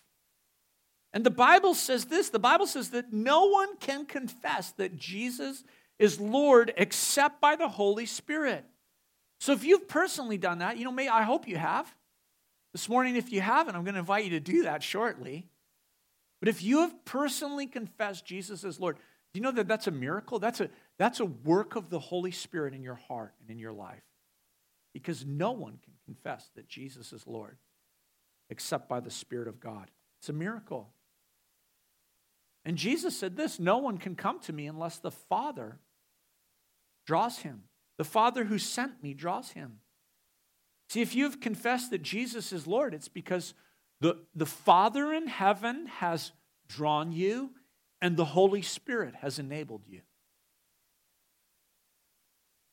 And 1.13 1.25
the 1.25 1.31
Bible 1.31 1.75
says 1.75 2.07
this 2.07 2.31
the 2.31 2.39
Bible 2.39 2.67
says 2.67 2.91
that 2.91 3.13
no 3.13 3.47
one 3.47 3.77
can 3.77 4.07
confess 4.07 4.71
that 4.73 4.97
Jesus 4.97 5.63
is 5.99 6.21
Lord 6.21 6.73
except 6.77 7.41
by 7.41 7.57
the 7.57 7.69
Holy 7.69 8.07
Spirit. 8.07 8.65
So 9.41 9.53
if 9.53 9.65
you've 9.65 9.89
personally 9.89 10.39
done 10.39 10.59
that, 10.59 10.79
you 10.79 10.85
know, 10.85 10.93
may 10.93 11.09
I 11.09 11.23
hope 11.23 11.49
you 11.49 11.57
have. 11.57 11.93
This 12.73 12.89
morning, 12.89 13.17
if 13.17 13.31
you 13.33 13.41
haven't, 13.41 13.77
I'm 13.77 13.85
going 13.85 13.95
to 13.95 14.01
invite 14.01 14.25
you 14.25 14.31
to 14.31 14.41
do 14.41 14.63
that 14.63 14.83
shortly. 14.83 15.47
But 16.41 16.49
if 16.49 16.63
you 16.63 16.81
have 16.81 17.05
personally 17.05 17.67
confessed 17.67 18.25
Jesus 18.25 18.65
as 18.65 18.81
Lord, 18.81 18.97
do 18.97 19.39
you 19.39 19.43
know 19.43 19.53
that 19.53 19.69
that's 19.69 19.87
a 19.87 19.93
miracle? 19.93 20.39
That's 20.39 20.61
a, 20.61 20.71
that's 20.99 21.21
a 21.21 21.25
work 21.25 21.77
of 21.77 21.91
the 21.91 21.99
Holy 21.99 22.31
Spirit 22.31 22.75
in 22.75 22.83
your 22.83 22.95
heart 22.95 23.35
and 23.41 23.51
in 23.51 23.59
your 23.59 23.73
life. 23.73 24.03
Because 24.93 25.25
no 25.25 25.53
one 25.53 25.79
can 25.83 25.95
confess 26.05 26.51
that 26.57 26.69
Jesus 26.69 27.13
is 27.13 27.27
Lord 27.27 27.59
except 28.51 28.89
by 28.89 29.01
the 29.01 29.11
Spirit 29.11 29.49
of 29.49 29.61
God. 29.61 29.91
It's 30.21 30.29
a 30.29 30.35
miracle. 30.35 30.91
And 32.65 32.77
Jesus 32.77 33.17
said 33.17 33.37
this 33.37 33.59
No 33.59 33.79
one 33.79 33.99
can 33.99 34.15
come 34.15 34.41
to 34.41 34.53
me 34.53 34.67
unless 34.67 34.99
the 34.99 35.11
Father 35.11 35.79
draws 37.07 37.39
him. 37.39 37.65
The 37.99 38.05
Father 38.05 38.45
who 38.45 38.59
sent 38.59 39.03
me 39.03 39.15
draws 39.15 39.51
him. 39.51 39.79
See, 40.93 41.01
if 41.01 41.15
you've 41.15 41.41
confessed 41.41 41.91
that 41.93 42.03
Jesus 42.03 42.53
is 42.53 42.67
Lord, 42.67 42.93
it's 42.93 43.09
because 43.09 43.55
the, 44.03 44.19
the 44.35 44.45
Father 44.45 45.11
in 45.15 45.27
heaven 45.27 45.87
has 45.87 46.33
drawn 46.69 47.13
you 47.13 47.53
and 48.03 48.15
the 48.15 48.27
Holy 48.27 48.61
Spirit 48.61 49.15
has 49.23 49.39
enabled 49.39 49.85
you. 49.89 50.03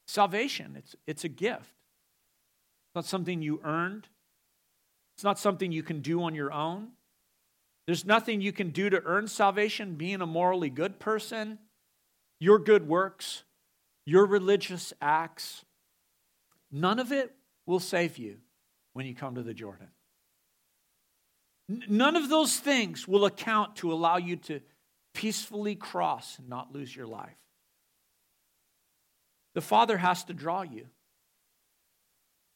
Salvation, 0.05 0.75
it's, 0.77 0.97
it's 1.08 1.23
a 1.23 1.29
gift. 1.29 1.62
It's 1.62 2.95
not 2.95 3.05
something 3.05 3.41
you 3.41 3.62
earned, 3.63 4.10
it's 5.15 5.23
not 5.23 5.39
something 5.39 5.71
you 5.71 5.82
can 5.82 6.01
do 6.01 6.21
on 6.21 6.36
your 6.36 6.51
own. 6.51 6.89
There's 7.86 8.03
nothing 8.03 8.41
you 8.41 8.51
can 8.51 8.71
do 8.71 8.89
to 8.89 9.01
earn 9.05 9.29
salvation, 9.29 9.95
being 9.95 10.19
a 10.19 10.27
morally 10.27 10.69
good 10.69 10.99
person, 10.99 11.58
your 12.38 12.60
good 12.60 12.86
works, 12.86 13.43
your 14.05 14.25
religious 14.25 14.91
acts. 15.01 15.63
None 16.69 16.99
of 16.99 17.13
it 17.13 17.34
will 17.69 17.79
save 17.79 18.17
you 18.17 18.38
when 18.93 19.05
you 19.05 19.13
come 19.13 19.36
to 19.36 19.43
the 19.43 19.53
Jordan. 19.53 19.88
None 21.88 22.15
of 22.15 22.27
those 22.27 22.58
things 22.58 23.08
will 23.08 23.25
account 23.25 23.75
to 23.77 23.93
allow 23.93 24.17
you 24.17 24.38
to 24.38 24.60
peacefully 25.13 25.75
cross 25.75 26.39
and 26.39 26.49
not 26.49 26.73
lose 26.73 26.93
your 26.93 27.05
life. 27.05 27.38
The 29.53 29.62
Father 29.62 29.97
has 29.97 30.23
to 30.25 30.34
draw 30.34 30.63
you. 30.63 30.88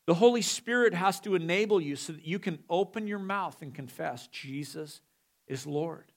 The 0.08 0.16
Holy 0.16 0.42
Spirit 0.42 0.96
has 0.96 1.20
to 1.22 1.36
enable 1.36 1.80
you 1.80 1.96
so 1.96 2.14
that 2.14 2.26
you 2.26 2.40
can 2.40 2.60
open 2.68 3.06
your 3.08 3.20
mouth 3.20 3.62
and 3.62 3.74
confess 3.74 4.28
Jesus 4.28 5.00
is 5.48 5.68
Lord. 5.68 6.12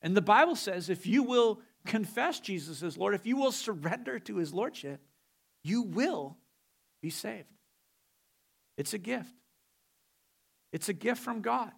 And 0.00 0.16
the 0.16 0.22
Bible 0.22 0.56
says 0.56 0.88
if 0.88 1.06
you 1.06 1.22
will 1.22 1.60
confess 1.84 2.40
Jesus 2.40 2.82
as 2.82 2.96
Lord, 2.96 3.14
if 3.14 3.26
you 3.26 3.36
will 3.36 3.52
surrender 3.52 4.18
to 4.20 4.36
his 4.36 4.54
Lordship, 4.54 5.00
you 5.62 5.82
will 5.82 6.38
be 7.02 7.10
saved. 7.10 7.48
It's 8.76 8.94
a 8.94 8.98
gift. 8.98 9.34
It's 10.72 10.88
a 10.88 10.92
gift 10.92 11.22
from 11.22 11.42
God. 11.42 11.72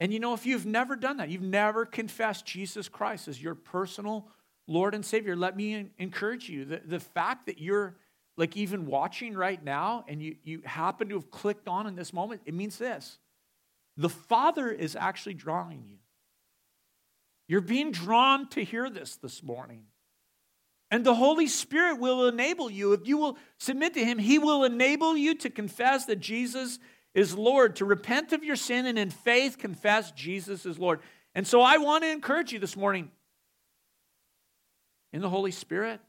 And 0.00 0.12
you 0.12 0.20
know, 0.20 0.34
if 0.34 0.46
you've 0.46 0.66
never 0.66 0.96
done 0.96 1.18
that, 1.18 1.30
you've 1.30 1.42
never 1.42 1.86
confessed 1.86 2.44
Jesus 2.44 2.88
Christ 2.88 3.28
as 3.28 3.42
your 3.42 3.54
personal 3.54 4.28
Lord 4.68 4.94
and 4.94 5.04
Savior, 5.04 5.36
let 5.36 5.56
me 5.56 5.90
encourage 5.98 6.48
you. 6.48 6.64
The, 6.64 6.82
the 6.84 7.00
fact 7.00 7.46
that 7.46 7.58
you're 7.58 7.96
like 8.36 8.56
even 8.56 8.86
watching 8.86 9.34
right 9.34 9.62
now 9.62 10.04
and 10.08 10.20
you, 10.20 10.36
you 10.42 10.62
happen 10.64 11.08
to 11.08 11.14
have 11.14 11.30
clicked 11.30 11.68
on 11.68 11.86
in 11.86 11.94
this 11.94 12.12
moment, 12.12 12.42
it 12.44 12.54
means 12.54 12.78
this 12.78 13.18
the 13.96 14.08
Father 14.08 14.70
is 14.70 14.96
actually 14.96 15.34
drawing 15.34 15.84
you. 15.88 15.98
You're 17.48 17.60
being 17.60 17.92
drawn 17.92 18.48
to 18.50 18.64
hear 18.64 18.90
this 18.90 19.16
this 19.16 19.42
morning. 19.42 19.84
And 20.96 21.04
the 21.04 21.14
Holy 21.14 21.46
Spirit 21.46 22.00
will 22.00 22.26
enable 22.26 22.70
you. 22.70 22.94
If 22.94 23.06
you 23.06 23.18
will 23.18 23.36
submit 23.58 23.92
to 23.92 24.02
Him, 24.02 24.18
He 24.18 24.38
will 24.38 24.64
enable 24.64 25.14
you 25.14 25.34
to 25.34 25.50
confess 25.50 26.06
that 26.06 26.20
Jesus 26.20 26.78
is 27.12 27.34
Lord, 27.34 27.76
to 27.76 27.84
repent 27.84 28.32
of 28.32 28.42
your 28.42 28.56
sin 28.56 28.86
and 28.86 28.98
in 28.98 29.10
faith 29.10 29.58
confess 29.58 30.10
Jesus 30.12 30.64
is 30.64 30.78
Lord. 30.78 31.00
And 31.34 31.46
so 31.46 31.60
I 31.60 31.76
want 31.76 32.02
to 32.02 32.10
encourage 32.10 32.50
you 32.50 32.58
this 32.58 32.78
morning 32.78 33.10
in 35.12 35.20
the 35.20 35.28
Holy 35.28 35.50
Spirit, 35.50 36.00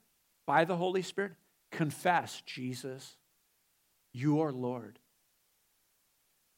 by 0.46 0.64
the 0.64 0.78
Holy 0.78 1.02
Spirit, 1.02 1.34
confess 1.70 2.42
Jesus, 2.46 3.18
you 4.14 4.40
are 4.40 4.54
Lord. 4.54 5.00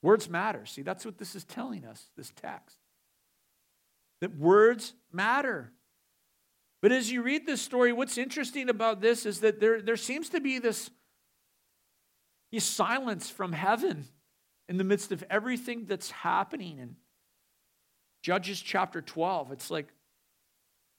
Words 0.03 0.29
matter. 0.29 0.67
See, 0.67 0.83
that's 0.83 1.03
what 1.03 1.17
this 1.17 1.33
is 1.33 1.45
telling 1.45 1.83
us, 1.83 2.11
this 2.15 2.31
text. 2.35 2.77
That 4.21 4.37
words 4.37 4.93
matter. 5.11 5.73
But 6.81 6.91
as 6.91 7.11
you 7.11 7.21
read 7.21 7.45
this 7.45 7.61
story, 7.61 7.91
what's 7.91 8.17
interesting 8.17 8.69
about 8.69 9.01
this 9.01 9.25
is 9.25 9.41
that 9.41 9.59
there, 9.59 9.81
there 9.81 9.97
seems 9.97 10.29
to 10.29 10.39
be 10.39 10.59
this, 10.59 10.89
this 12.51 12.63
silence 12.63 13.29
from 13.29 13.51
heaven 13.51 14.05
in 14.69 14.77
the 14.77 14.83
midst 14.83 15.11
of 15.11 15.23
everything 15.29 15.85
that's 15.85 16.11
happening. 16.11 16.79
In 16.79 16.95
Judges 18.21 18.61
chapter 18.61 19.01
12, 19.01 19.51
it's 19.51 19.69
like, 19.69 19.87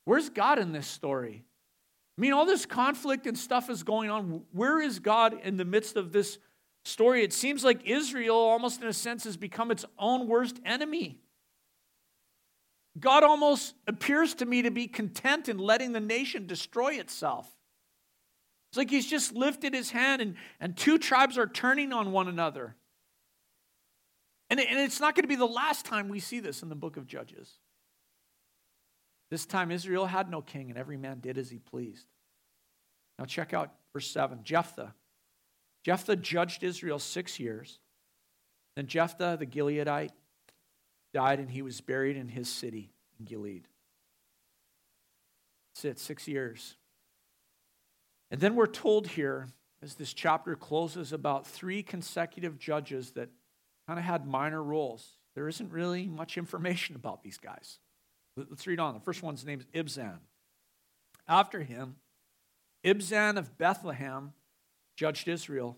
where's 0.05 0.29
God 0.29 0.59
in 0.59 0.73
this 0.73 0.87
story? 0.87 1.45
I 2.19 2.21
mean, 2.21 2.35
all 2.35 2.45
this 2.45 2.67
conflict 2.67 3.27
and 3.27 3.39
stuff 3.39 3.71
is 3.71 3.83
going 3.83 4.11
on. 4.11 4.43
Where 4.53 4.83
is 4.83 4.99
God 4.99 5.41
in 5.43 5.57
the 5.57 5.65
midst 5.65 5.97
of 5.97 6.13
this 6.13 6.39
story? 6.85 7.25
It 7.25 7.33
seems 7.33 7.65
like 7.65 7.89
Israel, 7.89 8.37
almost 8.37 8.83
in 8.83 8.89
a 8.89 8.93
sense, 8.93 9.25
has 9.25 9.39
become 9.39 9.71
its 9.71 9.87
own 9.99 10.29
worst 10.29 10.61
enemy. 10.67 11.21
God 12.99 13.23
almost 13.23 13.75
appears 13.87 14.35
to 14.37 14.47
me 14.47 14.63
to 14.63 14.71
be 14.71 14.89
content 14.89 15.49
in 15.49 15.59
letting 15.59 15.93
the 15.93 16.01
nation 16.01 16.47
destroy 16.47 16.95
itself. 16.95 17.49
It's 18.71 18.79
like 18.79 18.91
he's 18.91 19.07
just 19.07 19.35
lifted 19.35 19.75
his 19.75 19.91
hand 19.91 20.23
and, 20.23 20.35
and 20.61 20.77
two 20.77 20.99
tribes 20.99 21.39
are 21.39 21.47
turning 21.47 21.93
on 21.93 22.13
one 22.13 22.29
another. 22.29 22.77
And, 24.49 24.59
it, 24.59 24.69
and 24.69 24.79
it's 24.79 25.01
not 25.01 25.15
going 25.15 25.23
to 25.23 25.29
be 25.29 25.37
the 25.37 25.47
last 25.47 25.85
time 25.85 26.09
we 26.09 26.21
see 26.21 26.41
this 26.41 26.63
in 26.63 26.69
the 26.69 26.75
book 26.75 26.97
of 26.97 27.07
Judges. 27.07 27.59
This 29.31 29.47
time 29.47 29.71
Israel 29.71 30.07
had 30.07 30.29
no 30.29 30.43
king 30.43 30.71
and 30.71 30.79
every 30.79 30.97
man 30.97 31.21
did 31.21 31.39
as 31.39 31.51
he 31.51 31.59
pleased. 31.59 32.07
Now 33.19 33.25
check 33.25 33.55
out 33.55 33.73
verse 33.93 34.11
7 34.11 34.41
Jephthah. 34.43 34.95
Jephthah 35.85 36.17
judged 36.17 36.63
Israel 36.63 36.99
six 36.99 37.39
years. 37.39 37.79
Then 38.77 38.87
Jephthah 38.87 39.37
the 39.39 39.47
Gileadite 39.47 40.11
died 41.13 41.39
and 41.39 41.51
he 41.51 41.63
was 41.63 41.81
buried 41.81 42.17
in 42.17 42.29
his 42.29 42.49
city 42.49 42.93
in 43.19 43.25
Gilead. 43.25 43.67
That's 45.75 45.85
it, 45.85 45.99
six 45.99 46.29
years. 46.29 46.77
And 48.31 48.41
then 48.41 48.55
we're 48.55 48.67
told 48.67 49.09
here, 49.09 49.49
as 49.83 49.95
this 49.95 50.13
chapter 50.13 50.55
closes, 50.55 51.13
about 51.13 51.47
three 51.47 51.83
consecutive 51.83 52.59
judges 52.59 53.13
that 53.13 53.29
kind 53.87 53.99
of 53.99 54.05
had 54.05 54.27
minor 54.27 54.63
roles. 54.63 55.17
There 55.35 55.49
isn't 55.49 55.73
really 55.73 56.07
much 56.07 56.37
information 56.37 56.97
about 56.97 57.23
these 57.23 57.39
guys. 57.39 57.79
Let's 58.37 58.67
read 58.67 58.79
on. 58.79 58.95
The 58.95 59.01
first 59.01 59.23
one's 59.23 59.45
name 59.45 59.61
is 59.61 59.67
Ibzan. 59.67 60.19
After 61.27 61.63
him, 61.63 61.97
Ibzan 62.85 63.37
of 63.37 63.59
Bethlehem 63.59 64.33
judged 64.97 65.29
Israel. 65.29 65.77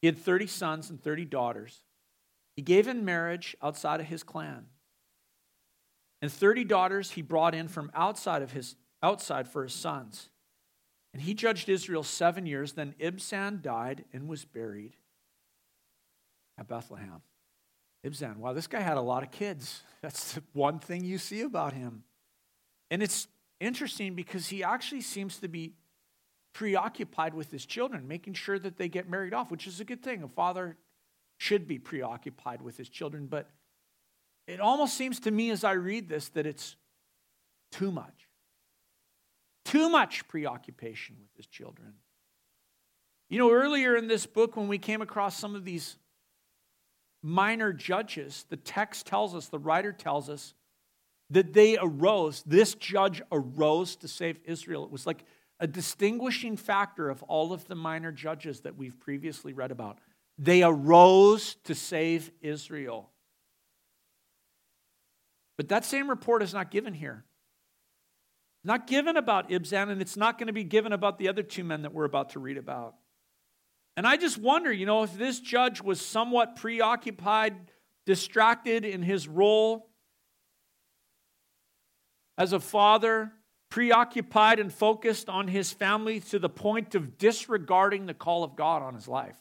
He 0.00 0.06
had 0.06 0.18
30 0.18 0.46
sons 0.46 0.90
and 0.90 1.02
30 1.02 1.24
daughters. 1.24 1.82
He 2.56 2.62
gave 2.62 2.88
in 2.88 3.04
marriage 3.04 3.54
outside 3.62 4.00
of 4.00 4.06
his 4.06 4.22
clan. 4.22 4.66
And 6.22 6.32
30 6.32 6.64
daughters 6.64 7.12
he 7.12 7.22
brought 7.22 7.54
in 7.54 7.68
from 7.68 7.90
outside 7.94 8.42
of 8.42 8.52
his 8.52 8.76
outside 9.02 9.46
for 9.46 9.62
his 9.62 9.74
sons. 9.74 10.30
And 11.12 11.22
he 11.22 11.34
judged 11.34 11.68
Israel 11.68 12.02
seven 12.02 12.46
years. 12.46 12.72
Then 12.72 12.94
Ibzan 12.98 13.62
died 13.62 14.04
and 14.12 14.26
was 14.26 14.44
buried 14.44 14.96
at 16.58 16.66
Bethlehem. 16.66 17.20
Ibzan, 18.04 18.36
wow, 18.36 18.52
this 18.52 18.66
guy 18.66 18.80
had 18.80 18.96
a 18.96 19.02
lot 19.02 19.22
of 19.22 19.30
kids. 19.30 19.82
That's 20.02 20.34
the 20.34 20.42
one 20.52 20.78
thing 20.78 21.04
you 21.04 21.18
see 21.18 21.42
about 21.42 21.74
him. 21.74 22.04
And 22.90 23.02
it's 23.02 23.28
interesting 23.60 24.14
because 24.14 24.48
he 24.48 24.62
actually 24.62 25.00
seems 25.00 25.38
to 25.38 25.48
be 25.48 25.74
preoccupied 26.52 27.34
with 27.34 27.50
his 27.50 27.66
children, 27.66 28.08
making 28.08 28.32
sure 28.32 28.58
that 28.58 28.78
they 28.78 28.88
get 28.88 29.10
married 29.10 29.34
off, 29.34 29.50
which 29.50 29.66
is 29.66 29.80
a 29.80 29.84
good 29.84 30.02
thing. 30.02 30.22
A 30.22 30.28
father 30.28 30.76
should 31.38 31.68
be 31.68 31.78
preoccupied 31.78 32.62
with 32.62 32.76
his 32.76 32.88
children, 32.88 33.26
but 33.26 33.50
it 34.46 34.60
almost 34.60 34.94
seems 34.94 35.20
to 35.20 35.30
me 35.30 35.50
as 35.50 35.64
I 35.64 35.72
read 35.72 36.08
this 36.08 36.28
that 36.30 36.46
it's 36.46 36.76
too 37.72 37.90
much. 37.90 38.28
Too 39.64 39.90
much 39.90 40.26
preoccupation 40.28 41.16
with 41.20 41.36
his 41.36 41.46
children. 41.46 41.94
You 43.28 43.38
know, 43.38 43.50
earlier 43.50 43.96
in 43.96 44.06
this 44.06 44.24
book, 44.24 44.56
when 44.56 44.68
we 44.68 44.78
came 44.78 45.02
across 45.02 45.36
some 45.36 45.56
of 45.56 45.64
these 45.64 45.96
minor 47.22 47.72
judges, 47.72 48.46
the 48.48 48.56
text 48.56 49.06
tells 49.06 49.34
us, 49.34 49.48
the 49.48 49.58
writer 49.58 49.92
tells 49.92 50.30
us, 50.30 50.54
that 51.30 51.52
they 51.52 51.76
arose, 51.76 52.44
this 52.46 52.74
judge 52.74 53.20
arose 53.32 53.96
to 53.96 54.06
save 54.06 54.38
Israel. 54.44 54.84
It 54.84 54.92
was 54.92 55.06
like 55.06 55.24
a 55.58 55.66
distinguishing 55.66 56.56
factor 56.56 57.08
of 57.08 57.22
all 57.24 57.52
of 57.52 57.66
the 57.66 57.74
minor 57.74 58.12
judges 58.12 58.60
that 58.60 58.76
we've 58.76 58.98
previously 59.00 59.52
read 59.52 59.72
about. 59.72 59.98
They 60.38 60.62
arose 60.62 61.56
to 61.64 61.74
save 61.74 62.30
Israel. 62.42 63.10
But 65.56 65.68
that 65.68 65.84
same 65.84 66.10
report 66.10 66.42
is 66.42 66.52
not 66.52 66.70
given 66.70 66.92
here 66.92 67.24
not 68.66 68.88
given 68.88 69.16
about 69.16 69.48
Ibzan, 69.48 69.90
and 69.90 70.02
it's 70.02 70.16
not 70.16 70.38
going 70.38 70.48
to 70.48 70.52
be 70.52 70.64
given 70.64 70.92
about 70.92 71.18
the 71.18 71.28
other 71.28 71.44
two 71.44 71.62
men 71.62 71.82
that 71.82 71.94
we're 71.94 72.04
about 72.04 72.30
to 72.30 72.40
read 72.40 72.56
about. 72.56 72.96
And 73.96 74.06
I 74.06 74.16
just 74.16 74.36
wonder, 74.36 74.72
you 74.72 74.86
know, 74.86 75.04
if 75.04 75.16
this 75.16 75.38
judge 75.38 75.80
was 75.80 76.04
somewhat 76.04 76.56
preoccupied, 76.56 77.54
distracted 78.06 78.84
in 78.84 79.02
his 79.02 79.28
role 79.28 79.88
as 82.36 82.52
a 82.52 82.58
father, 82.58 83.32
preoccupied 83.70 84.58
and 84.58 84.72
focused 84.72 85.28
on 85.28 85.46
his 85.46 85.72
family 85.72 86.18
to 86.20 86.40
the 86.40 86.48
point 86.48 86.96
of 86.96 87.18
disregarding 87.18 88.06
the 88.06 88.14
call 88.14 88.42
of 88.42 88.56
God 88.56 88.82
on 88.82 88.94
his 88.94 89.06
life, 89.06 89.36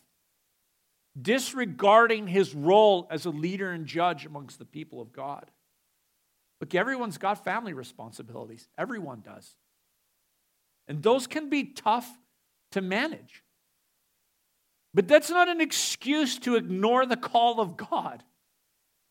disregarding 1.20 2.28
his 2.28 2.54
role 2.54 3.08
as 3.10 3.26
a 3.26 3.30
leader 3.30 3.72
and 3.72 3.86
judge 3.86 4.26
amongst 4.26 4.60
the 4.60 4.66
people 4.66 5.02
of 5.02 5.14
God. 5.14 5.50
Look, 6.60 6.76
everyone's 6.76 7.18
got 7.18 7.44
family 7.44 7.74
responsibilities. 7.74 8.68
Everyone 8.78 9.22
does. 9.22 9.56
And 10.88 11.02
those 11.02 11.28
can 11.28 11.50
be 11.50 11.66
tough 11.66 12.10
to 12.72 12.82
manage. 12.82 13.44
But 14.94 15.08
that's 15.08 15.30
not 15.30 15.50
an 15.50 15.62
excuse 15.62 16.40
to 16.40 16.56
ignore 16.56 17.06
the 17.06 17.18
call 17.18 17.60
of 17.60 17.76
God. 17.76 18.24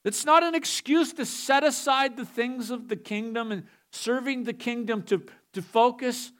It's 0.05 0.25
not 0.25 0.43
an 0.43 0.55
excuse 0.55 1.13
to 1.15 1.27
set 1.27 1.65
aside 1.65 2.17
the 2.17 2.27
things 2.27 2.71
of 2.71 2.89
the 2.89 2.97
kingdom 2.97 3.53
and 3.53 3.65
serving 3.91 4.45
the 4.45 4.53
kingdom 4.53 5.03
to, 5.05 5.23
to 5.55 5.63
focus 5.63 6.33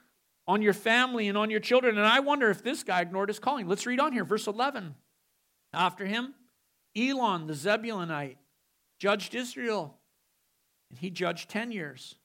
on 0.47 0.61
your 0.61 0.73
family 0.73 1.27
and 1.27 1.37
on 1.37 1.49
your 1.49 1.59
children. 1.59 1.97
And 1.97 2.05
I 2.05 2.19
wonder 2.19 2.49
if 2.49 2.63
this 2.63 2.83
guy 2.83 3.01
ignored 3.01 3.29
his 3.29 3.39
calling. 3.39 3.67
Let's 3.67 3.85
read 3.85 3.99
on 3.99 4.13
here, 4.13 4.23
verse 4.23 4.47
11. 4.47 4.93
After 5.75 6.05
him, 6.05 6.33
Elon 6.95 7.47
the 7.47 7.53
Zebulonite 7.53 8.37
judged 8.97 9.35
Israel 9.35 9.97
and 10.89 10.97
he 10.97 11.09
judged 11.09 11.49
10 11.49 11.71
years. 11.71 12.15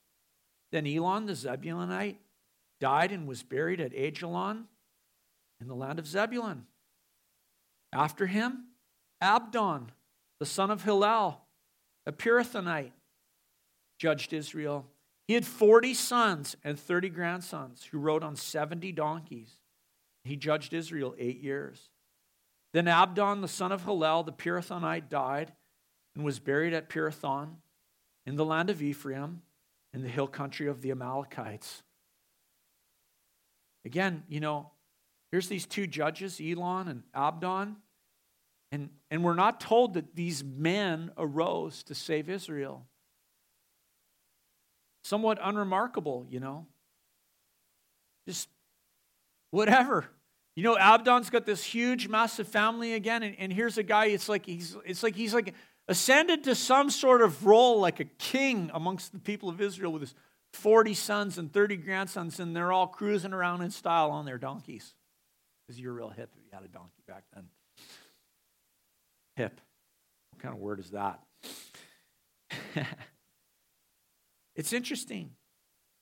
Then 0.71 0.87
Elon 0.87 1.25
the 1.25 1.33
Zebulonite 1.33 2.15
died 2.79 3.11
and 3.11 3.27
was 3.27 3.43
buried 3.43 3.81
at 3.81 3.93
Ajalon 3.93 4.65
in 5.59 5.67
the 5.67 5.75
land 5.75 5.99
of 5.99 6.07
Zebulun. 6.07 6.65
After 7.91 8.25
him, 8.25 8.67
Abdon, 9.19 9.91
the 10.39 10.45
son 10.45 10.71
of 10.71 10.83
Hillel, 10.83 11.41
a 12.05 12.11
Pirathonite, 12.11 12.93
judged 13.99 14.31
Israel. 14.33 14.87
He 15.27 15.33
had 15.33 15.45
40 15.45 15.93
sons 15.93 16.55
and 16.63 16.79
30 16.79 17.09
grandsons 17.09 17.83
who 17.83 17.99
rode 17.99 18.23
on 18.23 18.35
70 18.35 18.93
donkeys. 18.93 19.59
He 20.23 20.37
judged 20.37 20.73
Israel 20.73 21.13
eight 21.19 21.41
years. 21.41 21.89
Then 22.73 22.87
Abdon, 22.87 23.41
the 23.41 23.47
son 23.47 23.71
of 23.71 23.83
Hillel, 23.83 24.23
the 24.23 24.31
Pirathonite, 24.31 25.09
died 25.09 25.51
and 26.15 26.23
was 26.23 26.39
buried 26.39 26.73
at 26.73 26.89
Pirathon 26.89 27.55
in 28.25 28.35
the 28.35 28.45
land 28.45 28.69
of 28.69 28.81
Ephraim, 28.81 29.41
in 29.93 30.03
the 30.03 30.09
hill 30.09 30.27
country 30.27 30.67
of 30.67 30.81
the 30.81 30.91
Amalekites. 30.91 31.83
Again, 33.83 34.23
you 34.29 34.39
know, 34.39 34.71
here's 35.31 35.47
these 35.47 35.65
two 35.65 35.87
judges, 35.87 36.39
Elon 36.39 36.87
and 36.87 37.03
Abdon, 37.13 37.77
and, 38.71 38.89
and 39.09 39.23
we're 39.23 39.35
not 39.35 39.59
told 39.59 39.95
that 39.95 40.15
these 40.15 40.43
men 40.43 41.11
arose 41.17 41.83
to 41.83 41.95
save 41.95 42.29
Israel. 42.29 42.85
Somewhat 45.03 45.39
unremarkable, 45.41 46.25
you 46.29 46.39
know. 46.39 46.67
Just 48.27 48.47
whatever. 49.49 50.05
You 50.55 50.63
know, 50.63 50.77
Abdon's 50.77 51.29
got 51.29 51.45
this 51.45 51.63
huge, 51.63 52.07
massive 52.07 52.47
family 52.47 52.93
again, 52.93 53.23
and, 53.23 53.35
and 53.39 53.53
here's 53.53 53.77
a 53.77 53.83
guy, 53.83 54.05
it's 54.07 54.27
like 54.27 54.45
he's 54.45 54.75
it's 54.85 55.01
like 55.01 55.15
he's 55.15 55.33
like 55.33 55.53
ascended 55.87 56.43
to 56.43 56.55
some 56.55 56.89
sort 56.89 57.21
of 57.21 57.45
role 57.45 57.79
like 57.79 57.99
a 57.99 58.05
king 58.05 58.69
amongst 58.73 59.13
the 59.13 59.19
people 59.19 59.49
of 59.49 59.61
Israel 59.61 59.91
with 59.91 60.01
his 60.01 60.15
40 60.53 60.93
sons 60.93 61.37
and 61.37 61.51
30 61.51 61.77
grandsons, 61.77 62.39
and 62.39 62.55
they're 62.55 62.71
all 62.71 62.87
cruising 62.87 63.33
around 63.33 63.61
in 63.61 63.71
style 63.71 64.11
on 64.11 64.25
their 64.25 64.37
donkeys. 64.37 64.93
Because 65.65 65.79
you're 65.79 65.93
real 65.93 66.09
hip 66.09 66.29
if 66.37 66.43
you 66.43 66.49
had 66.51 66.63
a 66.63 66.67
donkey 66.67 67.01
back 67.07 67.23
then. 67.33 67.45
Hip. 69.37 69.61
What 70.31 70.41
kind 70.41 70.53
of 70.53 70.59
word 70.59 70.79
is 70.79 70.91
that? 70.91 71.21
it's 74.55 74.73
interesting. 74.73 75.31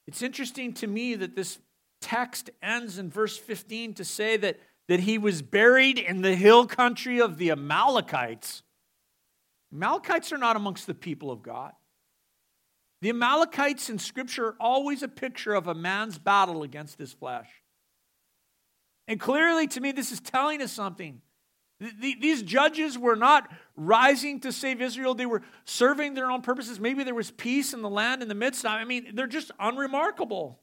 It's 0.08 0.24
interesting 0.24 0.74
to 0.74 0.88
me 0.88 1.14
that 1.16 1.36
this 1.36 1.60
text 2.02 2.50
ends 2.62 2.98
in 2.98 3.10
verse 3.10 3.38
15 3.38 3.96
to 3.96 4.06
say 4.06 4.38
that, 4.38 4.60
that 4.88 5.02
he 5.02 5.18
was 5.18 5.42
buried 5.42 5.98
in 5.98 6.22
the 6.22 6.36
hill 6.36 6.66
country 6.66 7.20
of 7.20 7.38
the 7.38 7.52
Amalekites. 7.52 8.64
Amalekites 9.74 10.32
are 10.32 10.38
not 10.38 10.56
amongst 10.56 10.88
the 10.88 10.94
people 10.94 11.32
of 11.32 11.42
God. 11.42 11.74
The 13.02 13.10
Amalekites 13.10 13.90
in 13.90 13.98
Scripture 13.98 14.48
are 14.48 14.56
always 14.60 15.04
a 15.04 15.08
picture 15.08 15.54
of 15.54 15.68
a 15.68 15.74
man's 15.74 16.18
battle 16.18 16.64
against 16.64 16.98
his 16.98 17.14
flesh. 17.14 17.50
And 19.08 19.20
clearly, 19.20 19.68
to 19.68 19.82
me, 19.82 19.92
this 19.92 20.12
is 20.12 20.20
telling 20.20 20.62
us 20.62 20.72
something. 20.72 21.22
These 21.80 22.44
judges 22.44 22.98
were 22.98 23.16
not 23.16 23.50
rising 23.78 24.42
to 24.42 24.52
save 24.52 24.82
Israel, 24.82 25.16
they 25.16 25.26
were 25.26 25.42
serving 25.64 26.14
their 26.14 26.30
own 26.30 26.42
purposes. 26.42 26.78
Maybe 26.78 27.06
there 27.06 27.16
was 27.16 27.32
peace 27.32 27.74
in 27.74 27.82
the 27.82 27.90
land 27.90 28.22
in 28.22 28.28
the 28.28 28.36
midst. 28.36 28.66
I 28.66 28.84
mean, 28.84 29.12
they're 29.14 29.28
just 29.28 29.52
unremarkable. 29.60 30.60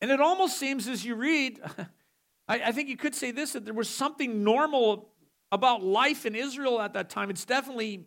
And 0.00 0.10
it 0.10 0.20
almost 0.20 0.58
seems 0.58 0.86
as 0.88 1.04
you 1.04 1.14
read, 1.14 1.60
I 2.48 2.72
think 2.72 2.88
you 2.88 2.96
could 2.96 3.14
say 3.14 3.30
this 3.30 3.52
that 3.52 3.64
there 3.64 3.74
was 3.74 3.90
something 3.90 4.42
normal 4.42 5.10
about 5.52 5.82
life 5.82 6.24
in 6.24 6.34
Israel 6.34 6.80
at 6.80 6.94
that 6.94 7.10
time. 7.10 7.30
It's 7.30 7.44
definitely, 7.44 8.06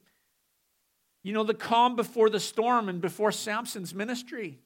you 1.24 1.34
know, 1.34 1.44
the 1.44 1.54
calm 1.54 1.96
before 1.96 2.30
the 2.30 2.40
storm 2.40 2.90
and 2.90 3.02
before 3.02 3.32
Samson's 3.32 3.94
ministry. 3.94 4.60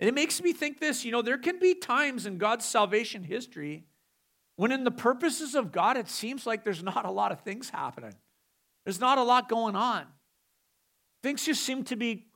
And 0.00 0.08
it 0.08 0.14
makes 0.14 0.42
me 0.42 0.52
think 0.52 0.80
this 0.80 1.04
you 1.04 1.12
know, 1.12 1.22
there 1.22 1.38
can 1.38 1.58
be 1.58 1.74
times 1.74 2.26
in 2.26 2.38
God's 2.38 2.64
salvation 2.64 3.24
history 3.24 3.84
when, 4.58 4.72
in 4.72 4.82
the 4.82 4.90
purposes 4.90 5.54
of 5.54 5.70
God, 5.70 5.96
it 5.96 6.08
seems 6.08 6.44
like 6.44 6.64
there's 6.64 6.82
not 6.82 7.04
a 7.04 7.10
lot 7.12 7.30
of 7.30 7.42
things 7.42 7.70
happening, 7.70 8.14
there's 8.84 8.98
not 8.98 9.16
a 9.16 9.22
lot 9.22 9.48
going 9.48 9.76
on. 9.76 10.04
Things 11.22 11.44
just 11.44 11.62
seem 11.62 11.84
to 11.84 11.96
be 11.96 12.26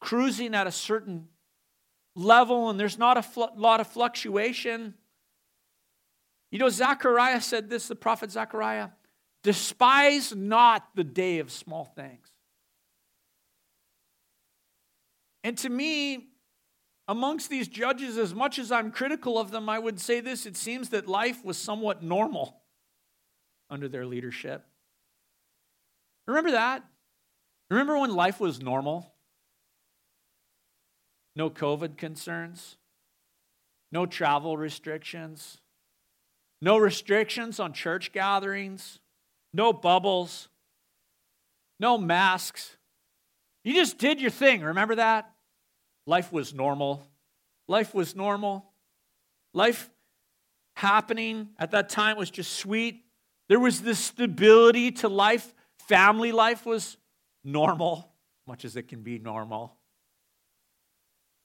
cruising 0.00 0.54
at 0.54 0.66
a 0.66 0.72
certain 0.72 1.28
level, 2.14 2.70
and 2.70 2.78
there's 2.78 2.98
not 2.98 3.16
a 3.16 3.22
fl- 3.22 3.44
lot 3.56 3.80
of 3.80 3.86
fluctuation. 3.86 4.94
You 6.50 6.58
know, 6.58 6.68
Zechariah 6.68 7.40
said 7.40 7.70
this, 7.70 7.88
the 7.88 7.96
prophet 7.96 8.30
Zechariah 8.30 8.90
despise 9.42 10.34
not 10.34 10.88
the 10.94 11.04
day 11.04 11.38
of 11.40 11.50
small 11.50 11.84
things. 11.84 12.28
And 15.44 15.58
to 15.58 15.68
me, 15.68 16.28
amongst 17.08 17.50
these 17.50 17.66
judges, 17.66 18.16
as 18.16 18.34
much 18.34 18.58
as 18.58 18.70
I'm 18.70 18.92
critical 18.92 19.38
of 19.38 19.50
them, 19.50 19.68
I 19.68 19.78
would 19.78 19.98
say 19.98 20.20
this 20.20 20.46
it 20.46 20.56
seems 20.56 20.90
that 20.90 21.08
life 21.08 21.44
was 21.44 21.58
somewhat 21.58 22.02
normal 22.02 22.62
under 23.68 23.88
their 23.88 24.06
leadership. 24.06 24.64
Remember 26.26 26.52
that? 26.52 26.84
Remember 27.70 27.98
when 27.98 28.14
life 28.14 28.38
was 28.38 28.60
normal? 28.60 29.11
No 31.34 31.48
COVID 31.48 31.96
concerns, 31.96 32.76
no 33.90 34.04
travel 34.04 34.56
restrictions, 34.56 35.60
no 36.60 36.76
restrictions 36.76 37.58
on 37.58 37.72
church 37.72 38.12
gatherings, 38.12 39.00
no 39.54 39.72
bubbles, 39.72 40.48
no 41.80 41.96
masks. 41.98 42.76
You 43.64 43.74
just 43.74 43.98
did 43.98 44.20
your 44.20 44.30
thing. 44.30 44.62
Remember 44.62 44.96
that? 44.96 45.32
Life 46.06 46.32
was 46.32 46.52
normal. 46.52 47.06
Life 47.68 47.94
was 47.94 48.14
normal. 48.14 48.72
Life 49.54 49.90
happening 50.76 51.50
at 51.58 51.70
that 51.72 51.88
time 51.88 52.16
was 52.16 52.30
just 52.30 52.52
sweet. 52.54 53.04
There 53.48 53.60
was 53.60 53.82
this 53.82 53.98
stability 53.98 54.92
to 54.92 55.08
life. 55.08 55.54
Family 55.88 56.32
life 56.32 56.64
was 56.64 56.96
normal, 57.44 58.12
much 58.46 58.64
as 58.64 58.76
it 58.76 58.88
can 58.88 59.02
be 59.02 59.18
normal. 59.18 59.76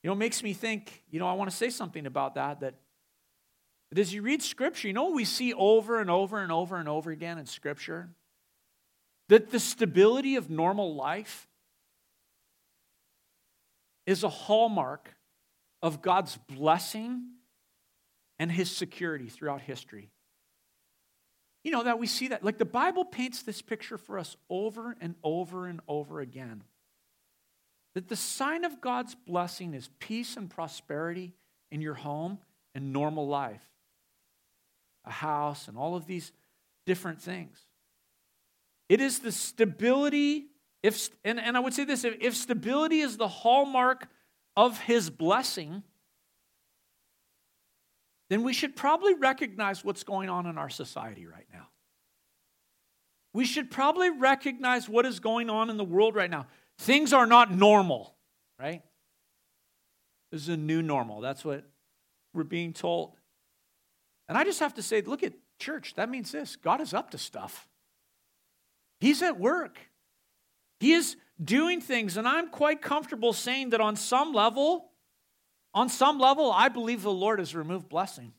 You 0.07 0.11
know, 0.11 0.15
it 0.15 0.19
makes 0.19 0.41
me 0.41 0.53
think, 0.53 1.03
you 1.09 1.19
know, 1.19 1.27
I 1.27 1.33
want 1.33 1.51
to 1.51 1.55
say 1.57 1.69
something 1.69 2.05
about 2.05 2.35
that, 2.35 2.61
that 2.61 2.75
as 3.93 4.13
you 4.13 4.21
read 4.21 4.41
Scripture, 4.41 4.87
you 4.87 4.93
know 4.93 5.09
we 5.09 5.25
see 5.25 5.53
over 5.53 5.99
and 5.99 6.09
over 6.09 6.39
and 6.39 6.49
over 6.49 6.77
and 6.77 6.87
over 6.87 7.11
again 7.11 7.37
in 7.37 7.45
Scripture? 7.45 8.07
That 9.27 9.49
the 9.49 9.59
stability 9.59 10.37
of 10.37 10.49
normal 10.49 10.95
life 10.95 11.49
is 14.05 14.23
a 14.23 14.29
hallmark 14.29 15.13
of 15.81 16.01
God's 16.01 16.37
blessing 16.37 17.23
and 18.39 18.49
his 18.49 18.71
security 18.71 19.27
throughout 19.27 19.59
history. 19.59 20.09
You 21.65 21.71
know, 21.71 21.83
that 21.83 21.99
we 21.99 22.07
see 22.07 22.29
that. 22.29 22.45
Like 22.45 22.59
the 22.59 22.63
Bible 22.63 23.03
paints 23.03 23.41
this 23.41 23.61
picture 23.61 23.97
for 23.97 24.17
us 24.17 24.37
over 24.49 24.95
and 25.01 25.15
over 25.21 25.67
and 25.67 25.81
over 25.85 26.21
again. 26.21 26.63
That 27.97 28.09
the 28.09 28.15
sign 28.15 28.63
of 28.63 28.79
God's 28.79 29.15
blessing 29.15 29.73
is 29.73 29.89
peace 29.97 30.37
and 30.37 30.51
prosperity 30.51 31.33
in 31.71 31.81
your 31.81 31.95
home 31.95 32.37
and 32.75 32.93
normal 32.93 33.27
life, 33.27 33.63
a 35.03 35.09
house, 35.09 35.67
and 35.67 35.75
all 35.75 35.95
of 35.95 36.05
these 36.05 36.31
different 36.85 37.19
things. 37.19 37.57
It 38.87 39.01
is 39.01 39.17
the 39.17 39.31
stability 39.31 40.45
if, 40.83 41.09
and, 41.25 41.39
and 41.39 41.57
I 41.57 41.59
would 41.59 41.73
say 41.73 41.85
this 41.85 42.03
if, 42.03 42.17
if 42.21 42.35
stability 42.35 42.99
is 42.99 43.17
the 43.17 43.27
hallmark 43.27 44.07
of 44.55 44.79
his 44.79 45.09
blessing, 45.09 45.81
then 48.29 48.43
we 48.43 48.53
should 48.53 48.75
probably 48.75 49.15
recognize 49.15 49.83
what's 49.83 50.03
going 50.03 50.29
on 50.29 50.45
in 50.45 50.59
our 50.59 50.69
society 50.69 51.25
right 51.25 51.47
now. 51.51 51.69
We 53.33 53.45
should 53.45 53.71
probably 53.71 54.11
recognize 54.11 54.87
what 54.87 55.07
is 55.07 55.19
going 55.19 55.49
on 55.49 55.71
in 55.71 55.77
the 55.77 55.83
world 55.83 56.13
right 56.13 56.29
now. 56.29 56.45
Things 56.79 57.13
are 57.13 57.25
not 57.25 57.51
normal, 57.51 58.15
right? 58.59 58.81
This 60.31 60.41
is 60.41 60.49
a 60.49 60.57
new 60.57 60.81
normal. 60.81 61.21
That's 61.21 61.43
what 61.43 61.63
we're 62.33 62.43
being 62.43 62.73
told. 62.73 63.15
And 64.29 64.37
I 64.37 64.43
just 64.43 64.59
have 64.59 64.75
to 64.75 64.81
say, 64.81 65.01
look 65.01 65.23
at 65.23 65.33
church. 65.59 65.95
That 65.95 66.09
means 66.09 66.31
this 66.31 66.55
God 66.55 66.81
is 66.81 66.93
up 66.93 67.11
to 67.11 67.17
stuff, 67.17 67.67
He's 68.99 69.21
at 69.21 69.39
work. 69.39 69.77
He 70.79 70.93
is 70.93 71.15
doing 71.43 71.81
things, 71.81 72.17
and 72.17 72.27
I'm 72.27 72.49
quite 72.49 72.83
comfortable 72.83 73.33
saying 73.33 73.71
that 73.71 73.81
on 73.81 73.95
some 73.95 74.31
level, 74.31 74.91
on 75.73 75.89
some 75.89 76.19
level, 76.19 76.51
I 76.51 76.69
believe 76.69 77.01
the 77.01 77.11
Lord 77.11 77.39
has 77.39 77.55
removed 77.55 77.89
blessing. 77.89 78.33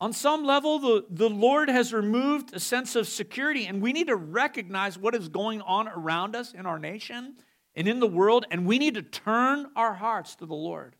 On 0.00 0.14
some 0.14 0.44
level, 0.44 0.78
the, 0.78 1.04
the 1.10 1.28
Lord 1.28 1.68
has 1.68 1.92
removed 1.92 2.54
a 2.54 2.60
sense 2.60 2.96
of 2.96 3.06
security, 3.06 3.66
and 3.66 3.82
we 3.82 3.92
need 3.92 4.06
to 4.06 4.16
recognize 4.16 4.98
what 4.98 5.14
is 5.14 5.28
going 5.28 5.60
on 5.60 5.88
around 5.88 6.34
us 6.34 6.54
in 6.54 6.64
our 6.64 6.78
nation 6.78 7.36
and 7.74 7.86
in 7.86 8.00
the 8.00 8.06
world, 8.06 8.46
and 8.50 8.66
we 8.66 8.78
need 8.78 8.94
to 8.94 9.02
turn 9.02 9.66
our 9.76 9.92
hearts 9.92 10.36
to 10.36 10.46
the 10.46 10.54
Lord. 10.54 10.96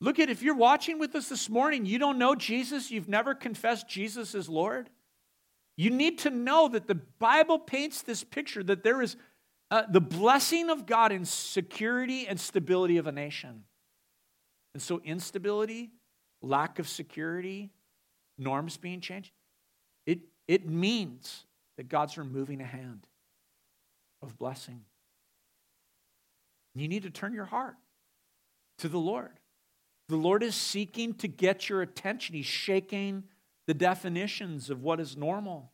Look 0.00 0.18
at 0.18 0.28
if 0.28 0.42
you're 0.42 0.56
watching 0.56 0.98
with 0.98 1.14
us 1.14 1.28
this 1.28 1.48
morning, 1.48 1.86
you 1.86 2.00
don't 2.00 2.18
know 2.18 2.34
Jesus, 2.34 2.90
you've 2.90 3.08
never 3.08 3.32
confessed 3.34 3.88
Jesus 3.88 4.34
as 4.34 4.48
Lord. 4.48 4.90
You 5.76 5.90
need 5.90 6.18
to 6.18 6.30
know 6.30 6.68
that 6.68 6.88
the 6.88 6.96
Bible 6.96 7.60
paints 7.60 8.02
this 8.02 8.24
picture 8.24 8.64
that 8.64 8.82
there 8.82 9.00
is 9.00 9.16
uh, 9.70 9.84
the 9.88 10.00
blessing 10.00 10.68
of 10.68 10.86
God 10.86 11.12
in 11.12 11.24
security 11.24 12.26
and 12.26 12.38
stability 12.38 12.98
of 12.98 13.06
a 13.06 13.12
nation. 13.12 13.62
And 14.74 14.82
so, 14.82 15.00
instability, 15.04 15.92
lack 16.42 16.78
of 16.78 16.88
security, 16.88 17.70
norms 18.36 18.76
being 18.76 19.00
changed, 19.00 19.32
it, 20.06 20.20
it 20.46 20.68
means 20.68 21.44
that 21.76 21.88
God's 21.88 22.18
removing 22.18 22.60
a 22.60 22.66
hand 22.66 23.06
of 24.20 24.36
blessing. 24.38 24.82
You 26.74 26.88
need 26.88 27.02
to 27.04 27.10
turn 27.10 27.34
your 27.34 27.44
heart 27.44 27.76
to 28.78 28.88
the 28.88 28.98
Lord. 28.98 29.38
The 30.08 30.16
Lord 30.16 30.42
is 30.42 30.54
seeking 30.54 31.14
to 31.14 31.28
get 31.28 31.68
your 31.68 31.82
attention. 31.82 32.34
He's 32.34 32.46
shaking 32.46 33.24
the 33.66 33.74
definitions 33.74 34.70
of 34.70 34.82
what 34.82 35.00
is 35.00 35.16
normal. 35.16 35.70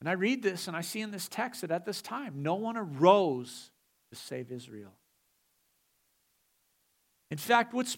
And 0.00 0.08
I 0.08 0.12
read 0.12 0.42
this 0.42 0.68
and 0.68 0.76
I 0.76 0.80
see 0.80 1.00
in 1.00 1.10
this 1.10 1.28
text 1.28 1.60
that 1.62 1.70
at 1.70 1.84
this 1.84 2.00
time, 2.00 2.42
no 2.42 2.54
one 2.54 2.76
arose 2.76 3.70
to 4.10 4.18
save 4.18 4.52
Israel. 4.52 4.97
In 7.30 7.38
fact, 7.38 7.74
what's 7.74 7.96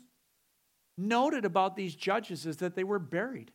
noted 0.98 1.44
about 1.44 1.76
these 1.76 1.94
judges 1.94 2.46
is 2.46 2.58
that 2.58 2.74
they 2.74 2.84
were 2.84 2.98
buried. 2.98 3.52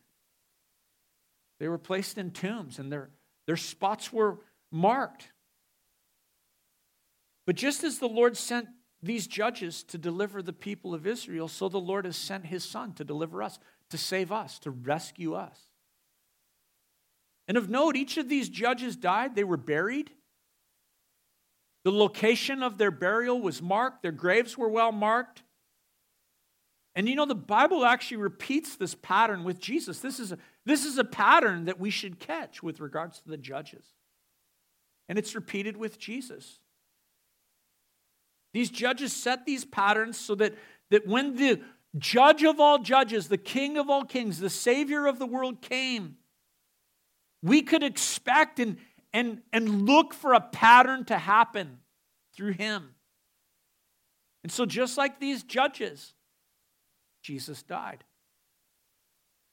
They 1.58 1.68
were 1.68 1.78
placed 1.78 2.18
in 2.18 2.30
tombs 2.30 2.78
and 2.78 2.90
their, 2.92 3.10
their 3.46 3.56
spots 3.56 4.12
were 4.12 4.38
marked. 4.70 5.32
But 7.46 7.56
just 7.56 7.84
as 7.84 7.98
the 7.98 8.08
Lord 8.08 8.36
sent 8.36 8.68
these 9.02 9.26
judges 9.26 9.84
to 9.84 9.98
deliver 9.98 10.42
the 10.42 10.52
people 10.52 10.94
of 10.94 11.06
Israel, 11.06 11.48
so 11.48 11.68
the 11.68 11.78
Lord 11.78 12.04
has 12.04 12.16
sent 12.16 12.46
his 12.46 12.64
son 12.64 12.92
to 12.94 13.04
deliver 13.04 13.42
us, 13.42 13.58
to 13.90 13.98
save 13.98 14.32
us, 14.32 14.58
to 14.60 14.70
rescue 14.70 15.34
us. 15.34 15.58
And 17.46 17.56
of 17.56 17.70
note, 17.70 17.94
each 17.94 18.16
of 18.16 18.28
these 18.28 18.48
judges 18.48 18.96
died, 18.96 19.34
they 19.34 19.44
were 19.44 19.56
buried. 19.56 20.10
The 21.84 21.92
location 21.92 22.64
of 22.64 22.78
their 22.78 22.90
burial 22.90 23.40
was 23.40 23.62
marked, 23.62 24.02
their 24.02 24.12
graves 24.12 24.58
were 24.58 24.68
well 24.68 24.90
marked. 24.90 25.44
And 26.96 27.06
you 27.06 27.14
know, 27.14 27.26
the 27.26 27.34
Bible 27.34 27.84
actually 27.84 28.16
repeats 28.16 28.76
this 28.76 28.94
pattern 28.94 29.44
with 29.44 29.60
Jesus. 29.60 30.00
This 30.00 30.18
is 30.18 30.32
a, 30.32 30.38
this 30.64 30.86
is 30.86 30.96
a 30.96 31.04
pattern 31.04 31.66
that 31.66 31.78
we 31.78 31.90
should 31.90 32.18
catch 32.18 32.62
with 32.62 32.80
regards 32.80 33.20
to 33.20 33.28
the 33.28 33.36
judges. 33.36 33.84
And 35.06 35.18
it's 35.18 35.34
repeated 35.34 35.76
with 35.76 35.98
Jesus. 35.98 36.58
These 38.54 38.70
judges 38.70 39.12
set 39.12 39.44
these 39.44 39.66
patterns 39.66 40.18
so 40.18 40.34
that, 40.36 40.54
that 40.90 41.06
when 41.06 41.36
the 41.36 41.60
judge 41.98 42.42
of 42.42 42.58
all 42.58 42.78
judges, 42.78 43.28
the 43.28 43.36
king 43.36 43.76
of 43.76 43.90
all 43.90 44.04
kings, 44.04 44.40
the 44.40 44.48
savior 44.48 45.06
of 45.06 45.18
the 45.18 45.26
world 45.26 45.60
came, 45.60 46.16
we 47.42 47.60
could 47.60 47.82
expect 47.82 48.58
and, 48.58 48.78
and, 49.12 49.42
and 49.52 49.84
look 49.84 50.14
for 50.14 50.32
a 50.32 50.40
pattern 50.40 51.04
to 51.04 51.18
happen 51.18 51.78
through 52.34 52.52
him. 52.52 52.94
And 54.42 54.50
so, 54.50 54.64
just 54.64 54.96
like 54.96 55.20
these 55.20 55.42
judges, 55.42 56.14
Jesus 57.26 57.64
died. 57.64 58.04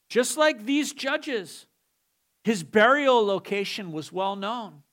Just 0.07 0.38
like 0.38 0.65
these 0.65 0.93
judges, 0.93 1.65
his 2.43 2.61
burial 2.61 3.26
location 3.26 3.91
was 3.91 4.11
well 4.11 4.36
known. 4.36 4.84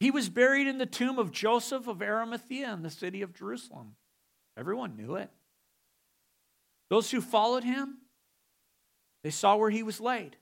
He 0.00 0.10
was 0.10 0.28
buried 0.28 0.66
in 0.66 0.78
the 0.78 0.86
tomb 0.86 1.20
of 1.20 1.30
Joseph 1.30 1.86
of 1.86 2.02
Arimathea 2.02 2.72
in 2.72 2.82
the 2.82 2.90
city 2.90 3.22
of 3.22 3.32
Jerusalem. 3.32 3.94
Everyone 4.58 4.96
knew 4.96 5.14
it. 5.14 5.30
Those 6.90 7.10
who 7.10 7.20
followed 7.20 7.62
him, 7.62 7.98
they 9.22 9.30
saw 9.30 9.54
where 9.54 9.70
he 9.70 9.84
was 9.84 10.00
laid. 10.00 10.36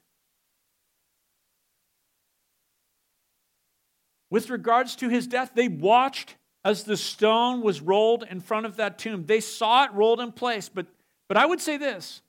with 4.34 4.51
regards 4.51 4.97
to 4.97 5.09
his 5.09 5.28
death, 5.28 5.53
they 5.55 5.68
watched 5.68 6.34
as 6.64 6.82
the 6.82 6.97
stone 6.97 7.62
was 7.62 7.80
rolled 7.80 8.24
in 8.28 8.40
front 8.40 8.66
of 8.66 8.74
that 8.74 8.99
tomb. 8.99 9.26
They 9.26 9.38
saw 9.38 9.84
it 9.84 9.92
rolled 9.92 10.18
in 10.18 10.32
place. 10.32 10.68
But, 10.68 10.86
but 11.28 11.36
I 11.36 11.46
would 11.46 11.60
say 11.60 11.76
this 11.76 12.22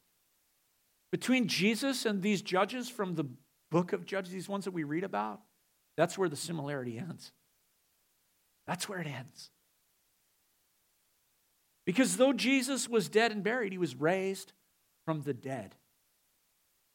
between 1.12 1.48
Jesus 1.48 2.06
and 2.06 2.22
these 2.22 2.42
judges 2.42 2.90
from 2.90 3.16
the 3.16 3.26
book 3.72 3.94
of 3.94 4.06
Judges, 4.06 4.32
these 4.32 4.50
ones 4.50 4.66
that 4.66 4.72
we 4.72 4.84
read 4.84 5.04
about, 5.04 5.42
that's 5.98 6.18
where 6.18 6.30
the 6.30 6.36
similarity 6.36 6.98
ends. 6.98 7.32
That's 8.68 8.90
where 8.90 9.00
it 9.00 9.08
ends. 9.08 9.50
Because 11.86 12.18
though 12.18 12.34
Jesus 12.34 12.90
was 12.90 13.10
dead 13.10 13.32
and 13.32 13.44
buried, 13.44 13.72
he 13.72 13.78
was 13.78 13.96
raised 13.96 14.54
from 15.06 15.22
the 15.22 15.34
dead. 15.34 15.76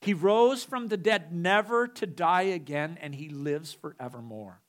He 0.00 0.14
rose 0.14 0.64
from 0.64 0.88
the 0.88 0.96
dead, 0.96 1.32
never 1.32 1.86
to 1.86 2.06
die 2.06 2.42
again, 2.42 2.98
and 3.00 3.14
he 3.14 3.28
lives 3.28 3.72
forevermore. 3.72 4.60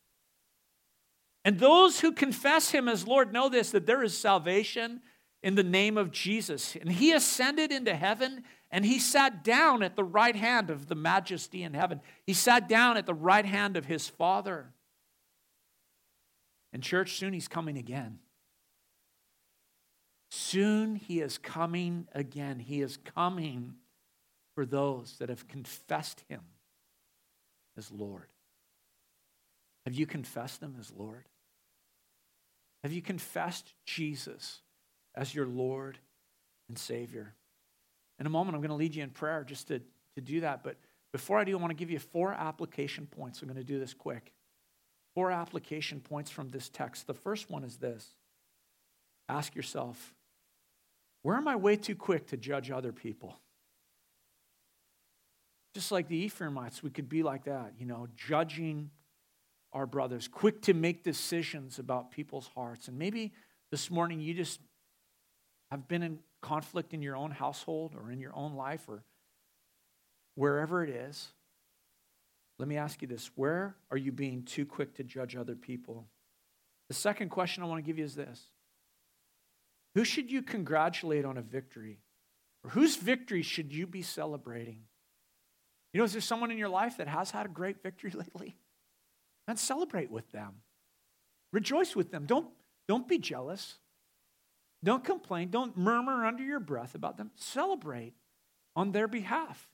And 1.44 1.60
those 1.60 2.02
who 2.02 2.12
confess 2.12 2.70
him 2.70 2.88
as 2.88 3.08
Lord 3.08 3.34
know 3.34 3.50
this 3.50 3.72
that 3.72 3.86
there 3.86 4.04
is 4.04 4.16
salvation 4.16 5.02
in 5.44 5.56
the 5.56 5.64
name 5.64 5.98
of 5.98 6.12
Jesus. 6.12 6.76
And 6.76 6.92
he 6.92 7.12
ascended 7.12 7.72
into 7.72 7.96
heaven 7.96 8.44
and 8.70 8.86
he 8.86 9.00
sat 9.00 9.44
down 9.44 9.84
at 9.84 9.96
the 9.96 10.04
right 10.04 10.36
hand 10.36 10.70
of 10.70 10.88
the 10.88 10.96
majesty 10.96 11.64
in 11.64 11.74
heaven. 11.74 12.02
He 12.26 12.34
sat 12.34 12.70
down 12.70 12.98
at 12.98 13.06
the 13.06 13.14
right 13.14 13.46
hand 13.46 13.76
of 13.76 13.86
his 13.86 14.08
Father. 14.08 14.72
And, 16.72 16.82
church, 16.82 17.18
soon 17.18 17.34
he's 17.34 17.50
coming 17.50 17.78
again. 17.78 18.20
Soon 20.30 20.96
he 20.96 21.20
is 21.20 21.38
coming 21.38 22.08
again. 22.14 22.60
He 22.60 22.82
is 22.82 22.98
coming 22.98 23.76
for 24.56 24.66
those 24.66 25.18
that 25.20 25.28
have 25.28 25.50
confessed 25.50 26.24
him 26.30 26.42
as 27.78 27.92
Lord. 27.92 28.28
Have 29.86 29.96
you 29.96 30.06
confessed 30.06 30.62
him 30.62 30.76
as 30.80 30.94
Lord? 30.96 31.26
Have 32.84 32.94
you 32.94 33.02
confessed 33.02 33.74
Jesus 33.86 34.62
as 35.16 35.34
your 35.34 35.46
Lord 35.46 35.98
and 36.68 36.78
Savior? 36.78 37.34
In 38.20 38.26
a 38.26 38.30
moment, 38.30 38.56
I'm 38.56 38.62
going 38.62 38.70
to 38.70 38.76
lead 38.76 38.96
you 38.96 39.04
in 39.04 39.10
prayer 39.10 39.44
just 39.44 39.68
to, 39.70 39.80
to 40.16 40.22
do 40.22 40.42
that. 40.42 40.64
But 40.64 40.78
before 41.12 41.40
I 41.40 41.44
do, 41.44 41.58
I 41.58 41.60
want 41.60 41.72
to 41.72 41.76
give 41.76 41.90
you 41.90 42.00
four 42.00 42.34
application 42.34 43.08
points. 43.08 43.42
I'm 43.42 43.48
going 43.48 43.58
to 43.58 43.64
do 43.64 43.80
this 43.80 43.94
quick. 43.94 44.32
Four 45.14 45.32
application 45.32 46.00
points 46.00 46.32
from 46.32 46.50
this 46.50 46.70
text. 46.70 47.08
The 47.08 47.14
first 47.14 47.50
one 47.50 47.64
is 47.64 47.78
this 47.78 48.16
ask 49.28 49.56
yourself, 49.56 50.14
where 51.24 51.38
am 51.38 51.48
I 51.48 51.56
way 51.56 51.76
too 51.76 51.96
quick 51.96 52.28
to 52.28 52.38
judge 52.38 52.72
other 52.72 52.92
people? 52.92 53.40
Just 55.74 55.92
like 55.92 56.08
the 56.08 56.26
Ephraimites, 56.26 56.84
we 56.84 56.90
could 56.90 57.08
be 57.08 57.24
like 57.24 57.46
that, 57.46 57.74
you 57.80 57.86
know, 57.86 58.08
judging 58.16 58.90
our 59.74 59.86
brothers, 59.86 60.28
quick 60.28 60.62
to 60.64 60.74
make 60.74 61.04
decisions 61.04 61.80
about 61.80 62.12
people's 62.12 62.50
hearts. 62.56 62.88
And 62.90 62.98
maybe 62.98 63.32
this 63.72 63.90
morning 63.90 64.20
you 64.20 64.34
just 64.34 64.60
have 65.72 65.88
been 65.88 66.04
in 66.04 66.20
conflict 66.42 66.94
in 66.94 67.02
your 67.02 67.16
own 67.16 67.32
household 67.32 67.96
or 67.96 68.12
in 68.12 68.20
your 68.20 68.36
own 68.36 68.56
life 68.56 68.84
or 68.88 69.04
wherever 70.36 70.84
it 70.84 70.90
is. 70.90 71.30
Let 72.60 72.68
me 72.68 72.78
ask 72.78 73.02
you 73.02 73.08
this 73.08 73.32
where 73.36 73.76
are 73.90 73.98
you 73.98 74.12
being 74.12 74.44
too 74.44 74.66
quick 74.66 74.96
to 74.96 75.04
judge 75.04 75.36
other 75.36 75.56
people? 75.56 76.08
The 76.90 76.94
second 76.94 77.30
question 77.30 77.64
I 77.64 77.68
want 77.68 77.84
to 77.84 77.88
give 77.88 77.98
you 77.98 78.06
is 78.06 78.16
this 78.16 78.48
Who 79.96 80.04
should 80.04 80.32
you 80.32 80.42
congratulate 80.42 81.26
on 81.26 81.38
a 81.38 81.42
victory? 81.42 82.00
Or 82.64 82.70
whose 82.70 82.96
victory 82.98 83.42
should 83.42 83.74
you 83.74 83.88
be 83.88 84.04
celebrating? 84.04 84.82
You 85.94 85.98
know, 85.98 86.04
is 86.04 86.12
there 86.12 86.22
someone 86.22 86.52
in 86.52 86.58
your 86.58 86.70
life 86.70 86.98
that 86.98 87.08
has 87.08 87.32
had 87.32 87.46
a 87.46 87.50
great 87.50 87.82
victory 87.82 88.12
lately? 88.16 88.56
And 89.48 89.58
celebrate 89.58 90.12
with 90.12 90.32
them. 90.32 90.62
Rejoice 91.52 91.96
with 91.96 92.12
them. 92.12 92.26
Don't, 92.26 92.48
don't 92.88 93.08
be 93.08 93.18
jealous. 93.18 93.80
Don't 94.84 95.04
complain. 95.04 95.50
Don't 95.50 95.78
murmur 95.78 96.26
under 96.26 96.44
your 96.44 96.60
breath 96.60 96.96
about 96.96 97.18
them. 97.18 97.32
Celebrate 97.36 98.14
on 98.76 98.92
their 98.92 99.08
behalf. 99.08 99.70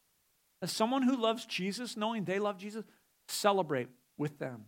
As 0.62 0.72
someone 0.72 1.04
who 1.04 1.16
loves 1.16 1.46
Jesus, 1.46 1.96
knowing 1.96 2.26
they 2.26 2.40
love 2.40 2.58
Jesus, 2.58 2.84
celebrate 3.28 3.88
with 4.18 4.40
them. 4.40 4.66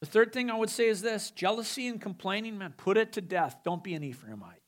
The 0.00 0.06
third 0.06 0.32
thing 0.32 0.50
I 0.50 0.56
would 0.56 0.70
say 0.70 0.88
is 0.88 1.00
this 1.00 1.30
jealousy 1.30 1.86
and 1.86 2.00
complaining, 2.00 2.58
man, 2.58 2.74
put 2.76 2.96
it 2.96 3.12
to 3.12 3.20
death. 3.20 3.58
Don't 3.64 3.82
be 3.82 3.94
an 3.94 4.02
Ephraimite. 4.02 4.60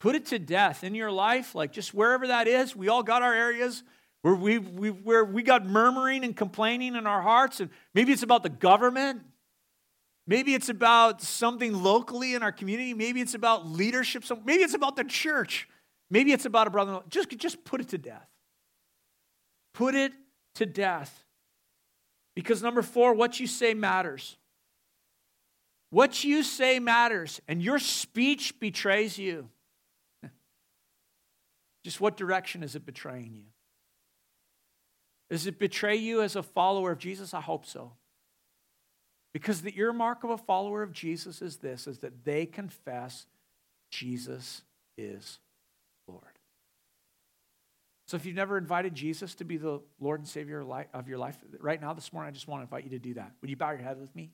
Put 0.00 0.16
it 0.16 0.26
to 0.26 0.38
death 0.40 0.82
in 0.82 0.96
your 0.96 1.12
life, 1.12 1.54
like 1.54 1.72
just 1.72 1.94
wherever 1.94 2.26
that 2.26 2.48
is. 2.48 2.74
We 2.74 2.88
all 2.88 3.04
got 3.04 3.22
our 3.22 3.32
areas 3.32 3.84
where 4.22 4.34
we, 4.34 4.58
we, 4.58 4.90
where 4.90 5.24
we 5.24 5.44
got 5.44 5.64
murmuring 5.64 6.24
and 6.24 6.36
complaining 6.36 6.96
in 6.96 7.06
our 7.06 7.22
hearts. 7.22 7.60
And 7.60 7.70
maybe 7.94 8.12
it's 8.12 8.24
about 8.24 8.42
the 8.42 8.48
government. 8.48 9.22
Maybe 10.26 10.54
it's 10.54 10.68
about 10.68 11.20
something 11.20 11.72
locally 11.72 12.34
in 12.34 12.42
our 12.42 12.52
community. 12.52 12.94
Maybe 12.94 13.20
it's 13.20 13.34
about 13.34 13.66
leadership. 13.66 14.24
Maybe 14.44 14.62
it's 14.62 14.74
about 14.74 14.96
the 14.96 15.04
church. 15.04 15.68
Maybe 16.10 16.32
it's 16.32 16.44
about 16.44 16.66
a 16.66 16.70
brother. 16.70 17.00
Just, 17.08 17.30
just 17.30 17.64
put 17.64 17.80
it 17.80 17.88
to 17.88 17.98
death. 17.98 18.28
Put 19.74 19.94
it 19.94 20.12
to 20.56 20.66
death. 20.66 21.24
Because 22.34 22.62
number 22.62 22.82
four, 22.82 23.14
what 23.14 23.40
you 23.40 23.46
say 23.46 23.74
matters. 23.74 24.36
What 25.90 26.24
you 26.24 26.42
say 26.42 26.78
matters, 26.78 27.42
and 27.46 27.62
your 27.62 27.78
speech 27.78 28.58
betrays 28.58 29.18
you. 29.18 29.50
Just 31.84 32.00
what 32.00 32.16
direction 32.16 32.62
is 32.62 32.74
it 32.74 32.86
betraying 32.86 33.34
you? 33.34 33.44
Does 35.28 35.46
it 35.46 35.58
betray 35.58 35.96
you 35.96 36.22
as 36.22 36.34
a 36.34 36.42
follower 36.42 36.92
of 36.92 36.98
Jesus? 36.98 37.34
I 37.34 37.42
hope 37.42 37.66
so. 37.66 37.92
Because 39.32 39.62
the 39.62 39.78
earmark 39.78 40.24
of 40.24 40.30
a 40.30 40.36
follower 40.36 40.82
of 40.82 40.92
Jesus 40.92 41.40
is 41.40 41.56
this 41.56 41.86
is 41.86 41.98
that 41.98 42.24
they 42.24 42.46
confess 42.46 43.26
Jesus 43.90 44.62
is 44.98 45.38
Lord. 46.06 46.22
So 48.06 48.16
if 48.16 48.26
you've 48.26 48.36
never 48.36 48.58
invited 48.58 48.94
Jesus 48.94 49.34
to 49.36 49.44
be 49.44 49.56
the 49.56 49.80
Lord 49.98 50.20
and 50.20 50.28
Savior 50.28 50.64
of 50.92 51.08
your 51.08 51.18
life, 51.18 51.38
right 51.60 51.80
now 51.80 51.94
this 51.94 52.12
morning 52.12 52.28
I 52.28 52.32
just 52.32 52.46
want 52.46 52.60
to 52.60 52.64
invite 52.64 52.84
you 52.84 52.90
to 52.90 52.98
do 52.98 53.14
that. 53.14 53.32
Would 53.40 53.48
you 53.48 53.56
bow 53.56 53.70
your 53.70 53.80
head 53.80 53.98
with 53.98 54.14
me? 54.14 54.32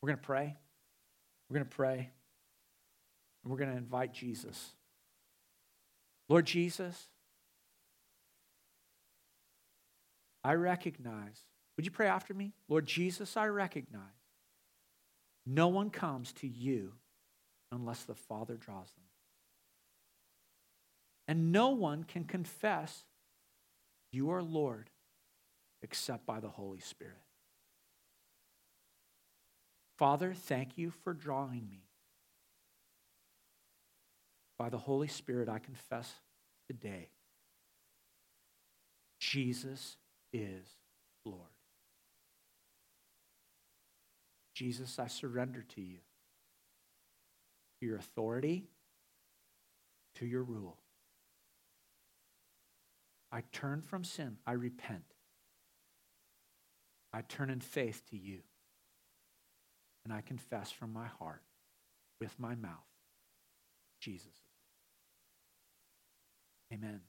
We're 0.00 0.08
going 0.08 0.18
to 0.18 0.24
pray. 0.24 0.56
We're 1.48 1.54
going 1.56 1.68
to 1.68 1.76
pray. 1.76 2.10
And 3.44 3.50
we're 3.50 3.58
going 3.58 3.70
to 3.70 3.76
invite 3.76 4.14
Jesus 4.14 4.70
Lord 6.28 6.46
Jesus, 6.46 7.08
I 10.42 10.54
recognize, 10.54 11.40
would 11.76 11.84
you 11.84 11.90
pray 11.90 12.06
after 12.06 12.32
me? 12.32 12.54
Lord 12.68 12.86
Jesus, 12.86 13.36
I 13.36 13.48
recognize 13.48 14.21
no 15.46 15.68
one 15.68 15.90
comes 15.90 16.32
to 16.34 16.46
you 16.46 16.92
unless 17.70 18.04
the 18.04 18.14
Father 18.14 18.56
draws 18.56 18.92
them. 18.92 19.04
And 21.28 21.52
no 21.52 21.70
one 21.70 22.04
can 22.04 22.24
confess 22.24 23.04
you 24.12 24.30
are 24.30 24.42
Lord 24.42 24.90
except 25.82 26.26
by 26.26 26.40
the 26.40 26.48
Holy 26.48 26.80
Spirit. 26.80 27.16
Father, 29.98 30.34
thank 30.34 30.76
you 30.76 30.90
for 30.90 31.12
drawing 31.12 31.68
me. 31.68 31.84
By 34.58 34.68
the 34.68 34.78
Holy 34.78 35.08
Spirit, 35.08 35.48
I 35.48 35.58
confess 35.58 36.12
today 36.68 37.08
Jesus 39.18 39.96
is 40.32 40.66
Lord. 41.24 41.38
Jesus, 44.62 45.00
I 45.00 45.08
surrender 45.08 45.64
to 45.74 45.80
you, 45.80 45.98
to 47.80 47.86
your 47.86 47.96
authority, 47.96 48.68
to 50.14 50.24
your 50.24 50.44
rule. 50.44 50.78
I 53.32 53.42
turn 53.50 53.82
from 53.82 54.04
sin. 54.04 54.36
I 54.46 54.52
repent. 54.52 55.02
I 57.12 57.22
turn 57.22 57.50
in 57.50 57.58
faith 57.58 58.04
to 58.10 58.16
you. 58.16 58.38
And 60.04 60.14
I 60.14 60.20
confess 60.20 60.70
from 60.70 60.92
my 60.92 61.08
heart, 61.08 61.42
with 62.20 62.38
my 62.38 62.54
mouth, 62.54 62.86
Jesus 64.00 64.30
Amen. 66.72 67.00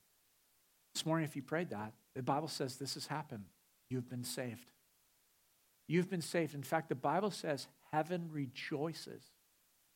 This 0.96 1.06
morning, 1.06 1.26
if 1.26 1.36
you 1.36 1.44
prayed 1.44 1.70
that, 1.70 1.94
the 2.16 2.24
Bible 2.24 2.48
says 2.48 2.78
this 2.78 2.96
has 2.96 3.06
happened. 3.06 3.46
You've 3.90 4.10
been 4.10 4.24
saved. 4.24 4.72
You've 5.88 6.10
been 6.10 6.22
saved. 6.22 6.56
In 6.56 6.64
fact, 6.64 6.90
the 6.90 6.96
Bible 6.96 7.32
says 7.32 7.68
heaven 7.92 8.30
rejoices. 8.32 9.24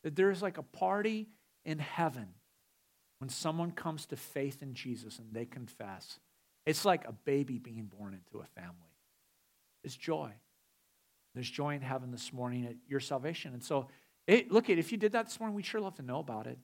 That 0.04 0.16
there 0.16 0.32
is 0.32 0.42
like 0.42 0.58
a 0.58 0.64
party 0.64 1.28
in 1.66 1.80
heaven 1.80 2.28
when 3.20 3.30
someone 3.30 3.72
comes 3.72 4.06
to 4.08 4.16
faith 4.16 4.62
in 4.62 4.74
Jesus 4.74 5.20
and 5.20 5.34
they 5.34 5.46
confess. 5.46 6.20
It's 6.66 6.86
like 6.86 7.08
a 7.08 7.14
baby 7.14 7.58
being 7.58 7.86
born 7.86 8.14
into 8.14 8.44
a 8.44 8.62
family. 8.62 8.94
It's 9.84 9.96
joy. 9.96 10.32
There's 11.34 11.50
joy 11.50 11.76
in 11.76 11.82
heaven 11.82 12.12
this 12.12 12.34
morning 12.34 12.66
at 12.66 12.76
your 12.88 13.00
salvation. 13.00 13.54
And 13.54 13.64
so, 13.64 13.88
it, 14.28 14.52
look 14.52 14.70
at 14.70 14.78
if 14.78 14.92
you 14.92 14.98
did 14.98 15.14
that 15.14 15.26
this 15.26 15.40
morning, 15.40 15.56
we'd 15.56 15.66
sure 15.66 15.80
love 15.80 15.96
to 15.96 16.02
know 16.02 16.20
about 16.20 16.48
it. 16.48 16.58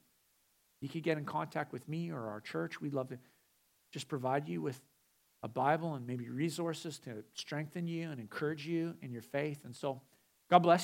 You 0.82 0.90
could 0.90 1.04
get 1.04 1.18
in 1.18 1.24
contact 1.24 1.72
with 1.72 1.88
me 1.88 2.12
or 2.12 2.28
our 2.28 2.42
church. 2.42 2.82
We'd 2.82 2.94
love 2.94 3.08
to 3.10 3.20
just 3.94 4.10
provide 4.10 4.50
you 4.50 4.62
with 4.62 4.82
a 5.44 5.48
Bible 5.48 5.94
and 5.96 6.08
maybe 6.08 6.30
resources 6.30 6.98
to 7.00 7.24
strengthen 7.34 7.86
you 7.86 8.10
and 8.10 8.20
encourage 8.20 8.66
you 8.66 8.96
in 9.02 9.12
your 9.12 9.22
faith. 9.22 9.66
And 9.66 9.76
so, 9.76 10.02
God 10.50 10.60
bless. 10.60 10.82